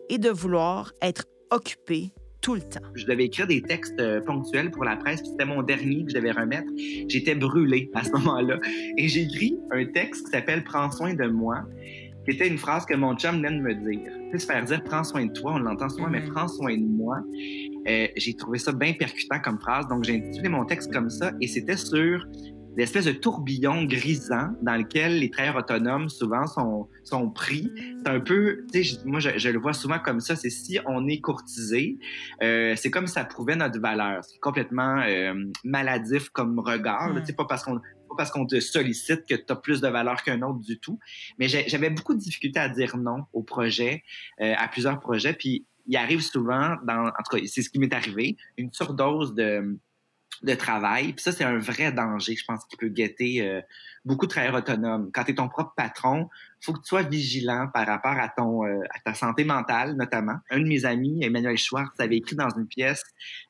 et 0.10 0.18
de 0.18 0.30
vouloir 0.30 0.94
être 1.02 1.26
occupé 1.52 2.12
tout 2.42 2.56
le 2.56 2.62
temps. 2.62 2.82
Je 2.96 3.06
devais 3.06 3.26
écrire 3.26 3.48
des 3.48 3.62
textes 3.62 4.00
euh, 4.00 4.20
ponctuels 4.22 4.72
pour 4.72 4.84
la 4.84 4.98
presse, 4.98 5.22
c'était 5.24 5.46
mon 5.46 5.62
dernier 5.62 6.04
que 6.04 6.12
je 6.12 6.16
devais 6.16 6.32
remettre. 6.32 6.68
J'étais 7.08 7.36
brûlé 7.36 7.90
à 7.96 8.04
ce 8.04 8.12
moment-là. 8.12 8.60
Et 8.98 9.08
j'ai 9.08 9.24
écrit 9.24 9.58
un 9.72 9.86
texte 9.86 10.26
qui 10.26 10.32
s'appelle 10.32 10.64
Prends 10.64 10.92
soin 10.92 11.14
de 11.14 11.28
moi, 11.28 11.64
qui 12.26 12.36
était 12.36 12.48
une 12.48 12.58
phrase 12.58 12.86
que 12.86 12.96
mon 12.96 13.16
chum 13.16 13.38
venait 13.38 13.52
de 13.52 13.62
me 13.62 13.74
dire. 13.74 14.12
Tu 14.32 14.40
se 14.40 14.46
faire 14.46 14.64
dire 14.64 14.84
prends 14.84 15.04
soin 15.04 15.26
de 15.26 15.34
toi, 15.34 15.54
on 15.56 15.60
l'entend 15.60 15.90
souvent, 15.90 16.10
mais 16.10 16.22
mm. 16.22 16.34
prends 16.34 16.48
soin 16.48 16.76
de 16.76 16.86
moi. 16.86 17.18
Euh, 17.88 18.08
j'ai 18.16 18.34
trouvé 18.36 18.58
ça 18.60 18.72
bien 18.72 18.94
percutant 18.94 19.40
comme 19.40 19.60
phrase, 19.60 19.88
donc 19.88 20.04
j'ai 20.04 20.16
intitulé 20.16 20.50
mon 20.50 20.66
texte 20.66 20.92
comme 20.94 21.10
ça, 21.10 21.32
et 21.42 21.48
c'était 21.48 21.78
sur 21.78 22.26
l'espèce 22.78 23.06
de 23.06 23.12
tourbillon 23.12 23.84
grisant 23.84 24.50
dans 24.62 24.76
lequel 24.76 25.20
les 25.20 25.30
travailleurs 25.30 25.58
autonomes 25.58 26.10
souvent 26.10 26.48
sont, 26.48 26.88
sont 27.04 27.30
pris. 27.30 27.72
C'est 27.98 28.10
un 28.10 28.20
peu, 28.20 28.66
tu 28.72 28.84
sais, 28.84 29.00
moi 29.06 29.20
je, 29.20 29.50
le 29.50 29.60
vois 29.60 29.74
souvent 29.74 30.00
comme 30.00 30.20
ça, 30.20 30.36
c'est 30.36 30.50
si 30.50 30.80
on 30.86 31.08
est 31.08 31.20
courtisé, 31.20 31.98
euh, 32.42 32.76
c'est 32.76 32.92
comme 32.92 33.08
ça 33.08 33.26
prouvait 33.26 33.56
notre 33.56 33.80
valeur. 33.80 34.24
C'est 34.24 34.40
complètement 34.40 35.02
euh, 35.08 35.34
maladif 35.64 36.30
comme 36.30 36.60
regard. 36.60 37.14
Tu 37.16 37.26
sais, 37.26 37.34
pas 37.34 37.46
parce 37.46 37.64
qu'on 37.64 37.80
pas 38.12 38.18
parce 38.18 38.32
qu'on 38.32 38.46
te 38.46 38.60
sollicite 38.60 39.26
que 39.26 39.36
tu 39.36 39.46
as 39.50 39.56
plus 39.56 39.80
de 39.80 39.88
valeur 39.88 40.22
qu'un 40.24 40.42
autre 40.42 40.60
du 40.60 40.80
tout. 40.80 41.00
Mais 41.40 41.48
j'avais 41.48 41.90
beaucoup 41.90 42.14
de 42.14 42.20
difficultés 42.20 42.60
à 42.60 42.70
dire 42.70 42.98
non 42.98 43.24
au 43.32 43.42
projet, 43.42 44.04
euh, 44.42 44.54
à 44.58 44.68
plusieurs 44.68 45.00
projets. 45.00 45.34
Puis 45.34 45.66
il 45.88 45.96
arrive 45.98 46.22
souvent, 46.22 46.76
dans, 46.86 47.08
en 47.08 47.24
tout 47.30 47.38
cas, 47.38 47.44
c'est 47.46 47.62
ce 47.62 47.70
qui 47.70 47.80
m'est 47.80 47.94
arrivé, 47.94 48.38
une 48.58 48.72
surdose 48.72 49.34
de, 49.34 49.80
de 50.44 50.56
travail. 50.56 51.14
Puis 51.14 51.24
ça, 51.24 51.32
c'est 51.32 51.44
un 51.44 51.58
vrai 51.58 51.92
danger, 51.92 52.36
je 52.36 52.46
pense, 52.46 52.66
qui 52.66 52.78
peut 52.78 52.90
guetter 52.90 53.42
euh, 53.42 53.62
beaucoup 54.06 54.26
de 54.26 54.32
travailleurs 54.32 54.56
autonomes. 54.56 55.12
Quand 55.14 55.24
tu 55.24 55.32
es 55.32 55.36
ton 55.36 55.48
propre 55.48 55.74
patron, 55.76 56.30
faut 56.64 56.74
que 56.74 56.80
tu 56.80 56.88
sois 56.88 57.04
vigilant 57.04 57.68
par 57.74 57.86
rapport 57.86 58.18
à 58.18 58.30
ton 58.30 58.66
euh, 58.66 58.82
à 58.94 59.00
ta 59.00 59.14
santé 59.14 59.44
mentale, 59.44 59.96
notamment. 59.96 60.38
Un 60.50 60.60
de 60.60 60.68
mes 60.68 60.86
amis, 60.86 61.24
Emmanuel 61.24 61.58
Schwartz, 61.58 62.00
avait 62.00 62.18
écrit 62.18 62.36
dans 62.36 62.50
une 62.50 62.68
pièce 62.68 63.04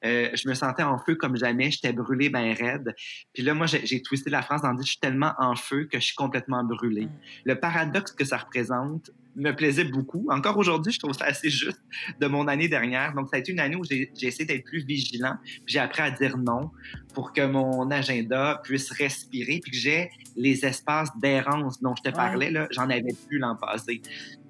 euh, 0.06 0.30
Je 0.34 0.48
me 0.48 0.54
sentais 0.54 0.84
en 0.84 0.98
feu 0.98 1.16
comme 1.16 1.36
jamais, 1.36 1.72
j'étais 1.72 1.94
brûlé 1.94 2.30
ben 2.30 2.54
raide. 2.54 2.94
Puis 3.34 3.44
là, 3.44 3.54
moi, 3.54 3.68
j'ai 3.68 4.02
twisté 4.02 4.30
la 4.30 4.42
phrase 4.42 4.64
en 4.64 4.74
disant 4.74 4.84
Je 4.84 4.92
suis 4.92 5.00
tellement 5.00 5.34
en 5.38 5.56
feu 5.56 5.88
que 5.92 6.00
je 6.00 6.06
suis 6.06 6.16
complètement 6.16 6.64
brûlé. 6.64 7.06
Mm. 7.06 7.12
Le 7.46 7.60
paradoxe 7.60 8.12
que 8.12 8.26
ça 8.26 8.38
représente, 8.38 9.12
me 9.36 9.52
plaisait 9.52 9.84
beaucoup. 9.84 10.28
Encore 10.30 10.58
aujourd'hui, 10.58 10.92
je 10.92 11.00
trouve 11.00 11.14
ça 11.14 11.26
assez 11.26 11.50
juste 11.50 11.82
de 12.20 12.28
mon 12.28 12.48
année 12.48 12.68
dernière. 12.68 13.14
Donc, 13.14 13.30
ça 13.30 13.38
a 13.38 13.40
été 13.40 13.52
une 13.52 13.60
année 13.60 13.76
où 13.76 13.84
j'ai 13.84 14.12
essayé 14.22 14.46
d'être 14.46 14.66
plus 14.66 14.84
vigilant. 14.86 15.36
J'ai 15.66 15.80
appris 15.80 16.02
à 16.02 16.12
dire 16.12 16.38
non 16.38 16.72
pour 17.14 17.34
que 17.34 17.46
mon 17.46 17.90
agenda 17.92 18.62
puisse 18.64 18.92
respirer 18.92 19.60
puis 19.62 19.72
que 19.72 19.78
j'ai 19.78 20.10
les 20.36 20.66
espaces 20.66 21.10
d'errance 21.18 21.82
dont 21.82 21.96
je 21.96 22.10
te 22.10 22.16
parlais. 22.16 22.52
là 22.52 22.68
J'en 22.72 22.90
avais 22.90 23.16
plus 23.28 23.40
l'an 23.40 23.56
passé. 23.56 24.02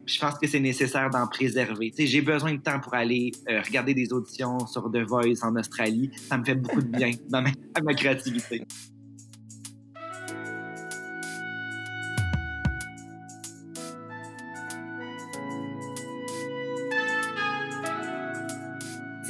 je 0.05 0.19
pense 0.19 0.37
que 0.37 0.47
c'est 0.47 0.59
nécessaire 0.59 1.09
d'en 1.09 1.27
préserver. 1.27 1.93
J'ai 1.97 2.21
besoin 2.21 2.53
de 2.53 2.61
temps 2.61 2.79
pour 2.79 2.93
aller 2.93 3.31
euh, 3.49 3.61
regarder 3.61 3.93
des 3.93 4.11
auditions 4.13 4.65
sur 4.67 4.91
The 4.91 5.07
Voice 5.07 5.43
en 5.43 5.55
Australie. 5.55 6.11
Ça 6.27 6.37
me 6.37 6.43
fait 6.43 6.55
beaucoup 6.55 6.81
de 6.81 6.87
bien 6.87 7.11
dans 7.29 7.41
ma 7.41 7.93
créativité. 7.93 8.65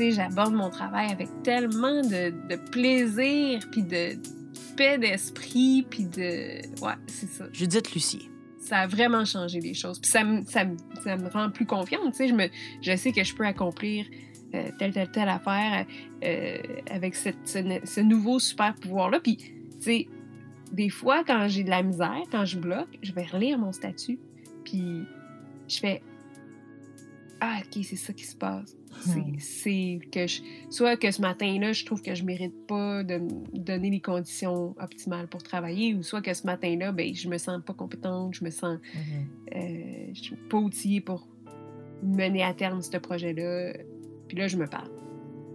j'aborde 0.09 0.53
mon 0.53 0.69
travail 0.69 1.11
avec 1.11 1.29
tellement 1.43 2.01
de, 2.01 2.55
plaisir, 2.71 3.59
puis 3.71 3.83
de 3.83 4.17
paix 4.75 4.97
d'esprit, 4.97 5.86
puis 5.89 6.05
de... 6.05 6.62
Ouais, 6.84 6.93
c'est 7.07 7.27
ça. 7.27 7.45
Judith 7.53 7.93
Lucier. 7.93 8.21
Ça 8.60 8.79
a 8.79 8.88
vraiment 8.88 9.25
changé 9.25 9.60
les 9.60 9.73
choses. 9.73 9.99
Puis 9.99 10.12
ça, 10.12 10.23
me, 10.23 10.43
ça, 10.45 10.65
me 10.65 11.29
rend 11.29 11.49
plus 11.49 11.65
confiante, 11.65 12.12
tu 12.12 12.17
sais. 12.17 12.27
Je, 12.27 12.34
me, 12.34 12.47
je 12.81 12.95
sais 12.95 13.12
que 13.12 13.23
je 13.23 13.34
peux 13.34 13.45
accomplir 13.45 14.05
euh, 14.53 14.69
telle, 14.77 14.93
telle, 14.93 15.10
telle 15.12 15.29
affaire 15.29 15.86
euh, 16.23 16.57
avec 16.89 17.15
cette, 17.15 17.47
ce, 17.47 18.01
nouveau 18.01 18.39
super 18.39 18.75
pouvoir-là. 18.75 19.19
Puis, 19.19 19.38
tu 19.38 19.53
sais, 19.79 20.07
des 20.71 20.89
fois, 20.89 21.23
quand 21.25 21.47
j'ai 21.47 21.63
de 21.63 21.69
la 21.69 21.81
misère, 21.84 22.21
quand 22.31 22.45
je 22.45 22.60
bloque, 22.60 22.99
je 23.01 23.12
vais 23.13 23.25
relire 23.25 23.57
mon 23.57 23.71
statut. 23.71 24.19
Puis, 24.63 25.03
je 25.67 25.79
fais 25.79 26.01
Ah, 27.43 27.58
OK, 27.60 27.84
c'est 27.84 27.95
ça 27.95 28.13
qui 28.13 28.23
se 28.23 28.36
passe. 28.36 28.77
Hmm. 29.08 29.34
C'est 29.39 29.99
que 30.12 30.27
je, 30.27 30.41
soit 30.69 30.95
que 30.95 31.10
ce 31.10 31.21
matin-là, 31.21 31.73
je 31.73 31.86
trouve 31.86 32.04
que 32.04 32.13
je 32.13 32.23
mérite 32.23 32.67
pas 32.67 33.04
de 33.04 33.17
me 33.17 33.58
donner 33.58 33.89
les 33.89 33.99
conditions 33.99 34.75
optimales 34.80 35.27
pour 35.27 35.41
travailler, 35.41 35.95
ou 35.95 36.04
soit 36.04 36.21
que 36.21 36.36
ce 36.36 36.45
matin-là, 36.45 36.91
ben, 36.91 37.15
je 37.15 37.27
me 37.27 37.39
sens 37.39 37.60
pas 37.65 37.73
compétente, 37.73 38.36
je 38.36 38.45
me 38.45 38.51
sens 38.51 38.77
mm-hmm. 38.77 39.56
euh, 39.56 40.12
je 40.13 40.21
suis 40.21 40.36
pas 40.36 40.58
outillée 40.58 41.01
pour 41.01 41.27
mener 42.04 42.43
à 42.43 42.54
terme 42.54 42.84
ce 42.84 42.95
projet-là. 42.97 43.73
Puis 44.27 44.38
là, 44.38 44.47
je 44.47 44.58
me 44.58 44.67
parle. 44.67 44.91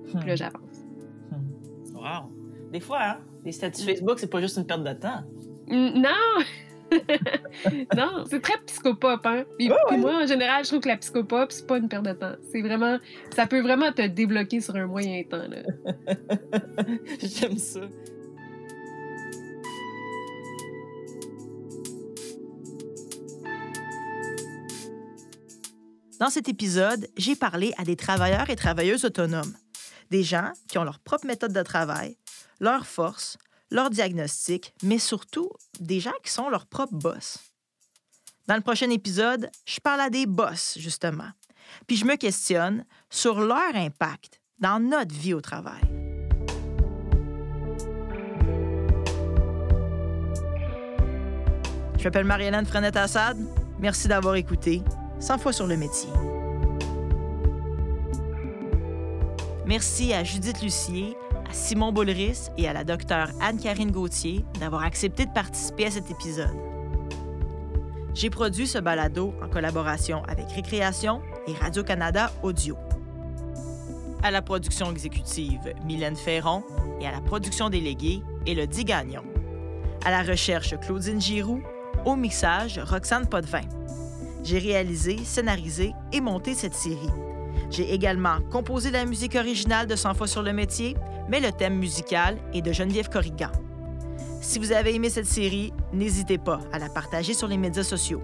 Puis 0.06 0.14
là, 0.26 0.34
hmm. 0.34 0.36
j'avance. 0.36 0.84
Hmm. 1.30 1.94
Wow! 1.94 2.32
Des 2.72 2.80
fois, 2.80 2.98
hein, 3.00 3.18
les 3.44 3.52
statuts 3.52 3.84
Facebook, 3.84 4.18
c'est 4.18 4.30
pas 4.30 4.40
juste 4.40 4.56
une 4.56 4.66
perte 4.66 4.82
de 4.82 4.92
temps. 4.92 5.22
Non! 5.68 6.10
non, 7.96 8.24
c'est 8.28 8.40
très 8.40 8.58
psychopop, 8.66 9.24
hein. 9.24 9.44
Puis, 9.58 9.68
moi, 9.98 10.22
en 10.22 10.26
général, 10.26 10.64
je 10.64 10.70
trouve 10.70 10.80
que 10.80 10.88
la 10.88 10.96
psychopop, 10.96 11.50
c'est 11.50 11.66
pas 11.66 11.78
une 11.78 11.88
perte 11.88 12.04
de 12.04 12.12
temps. 12.12 12.34
C'est 12.52 12.62
vraiment. 12.62 12.98
Ça 13.34 13.46
peut 13.46 13.60
vraiment 13.60 13.92
te 13.92 14.06
débloquer 14.06 14.60
sur 14.60 14.76
un 14.76 14.86
moyen 14.86 15.22
temps, 15.24 15.46
là. 15.48 15.62
J'aime 17.20 17.58
ça. 17.58 17.80
Dans 26.18 26.30
cet 26.30 26.48
épisode, 26.48 27.08
j'ai 27.18 27.36
parlé 27.36 27.74
à 27.76 27.84
des 27.84 27.96
travailleurs 27.96 28.48
et 28.48 28.56
travailleuses 28.56 29.04
autonomes, 29.04 29.54
des 30.10 30.22
gens 30.22 30.50
qui 30.66 30.78
ont 30.78 30.84
leur 30.84 30.98
propre 30.98 31.26
méthode 31.26 31.52
de 31.52 31.62
travail, 31.62 32.16
leurs 32.58 32.86
forces, 32.86 33.36
leur 33.70 33.90
diagnostic, 33.90 34.74
mais 34.82 34.98
surtout 34.98 35.50
des 35.80 36.00
gens 36.00 36.12
qui 36.22 36.30
sont 36.30 36.48
leurs 36.48 36.66
propres 36.66 36.94
boss. 36.94 37.38
Dans 38.46 38.54
le 38.56 38.62
prochain 38.62 38.90
épisode, 38.90 39.50
je 39.64 39.80
parle 39.80 40.00
à 40.00 40.10
des 40.10 40.26
boss, 40.26 40.76
justement, 40.78 41.30
puis 41.86 41.96
je 41.96 42.04
me 42.04 42.16
questionne 42.16 42.84
sur 43.10 43.40
leur 43.40 43.74
impact 43.74 44.40
dans 44.58 44.78
notre 44.80 45.14
vie 45.14 45.34
au 45.34 45.40
travail. 45.40 45.82
Je 51.98 52.04
m'appelle 52.04 52.24
Marie-Hélène 52.24 52.66
Frenette-Assad. 52.66 53.36
Merci 53.80 54.06
d'avoir 54.06 54.36
écouté 54.36 54.80
100 55.18 55.38
fois 55.38 55.52
sur 55.52 55.66
le 55.66 55.76
métier. 55.76 56.08
Merci 59.66 60.12
à 60.12 60.22
Judith 60.22 60.62
Lucier 60.62 61.16
à 61.48 61.52
Simon 61.52 61.92
Boulris 61.92 62.48
et 62.56 62.68
à 62.68 62.72
la 62.72 62.84
docteure 62.84 63.28
Anne-Karine 63.40 63.90
Gauthier 63.90 64.44
d'avoir 64.60 64.82
accepté 64.82 65.26
de 65.26 65.32
participer 65.32 65.86
à 65.86 65.90
cet 65.90 66.10
épisode. 66.10 66.56
J'ai 68.14 68.30
produit 68.30 68.66
ce 68.66 68.78
balado 68.78 69.34
en 69.42 69.48
collaboration 69.48 70.22
avec 70.24 70.50
Récréation 70.52 71.20
et 71.46 71.52
Radio-Canada 71.52 72.32
Audio. 72.42 72.76
À 74.22 74.30
la 74.30 74.42
production 74.42 74.90
exécutive, 74.90 75.74
Mylène 75.84 76.16
Ferron 76.16 76.64
et 77.00 77.06
à 77.06 77.12
la 77.12 77.20
production 77.20 77.68
déléguée, 77.68 78.22
Élodie 78.46 78.84
Gagnon. 78.84 79.22
À 80.04 80.10
la 80.10 80.22
recherche, 80.22 80.74
Claudine 80.80 81.20
Giroux. 81.20 81.62
Au 82.04 82.16
mixage, 82.16 82.78
Roxane 82.78 83.26
Potvin. 83.26 83.62
J'ai 84.42 84.58
réalisé, 84.58 85.18
scénarisé 85.24 85.92
et 86.12 86.20
monté 86.20 86.54
cette 86.54 86.74
série. 86.74 87.10
J'ai 87.70 87.92
également 87.92 88.40
composé 88.50 88.90
la 88.90 89.04
musique 89.04 89.34
originale 89.34 89.86
de 89.86 89.96
100 89.96 90.14
fois 90.14 90.26
sur 90.26 90.42
le 90.42 90.52
métier 90.52 90.96
mais 91.28 91.40
le 91.40 91.52
thème 91.52 91.76
musical 91.76 92.38
est 92.52 92.62
de 92.62 92.72
Geneviève 92.72 93.08
Corrigan. 93.08 93.50
Si 94.40 94.58
vous 94.58 94.72
avez 94.72 94.94
aimé 94.94 95.10
cette 95.10 95.26
série, 95.26 95.72
n'hésitez 95.92 96.38
pas 96.38 96.60
à 96.72 96.78
la 96.78 96.88
partager 96.88 97.34
sur 97.34 97.48
les 97.48 97.56
médias 97.56 97.82
sociaux. 97.82 98.22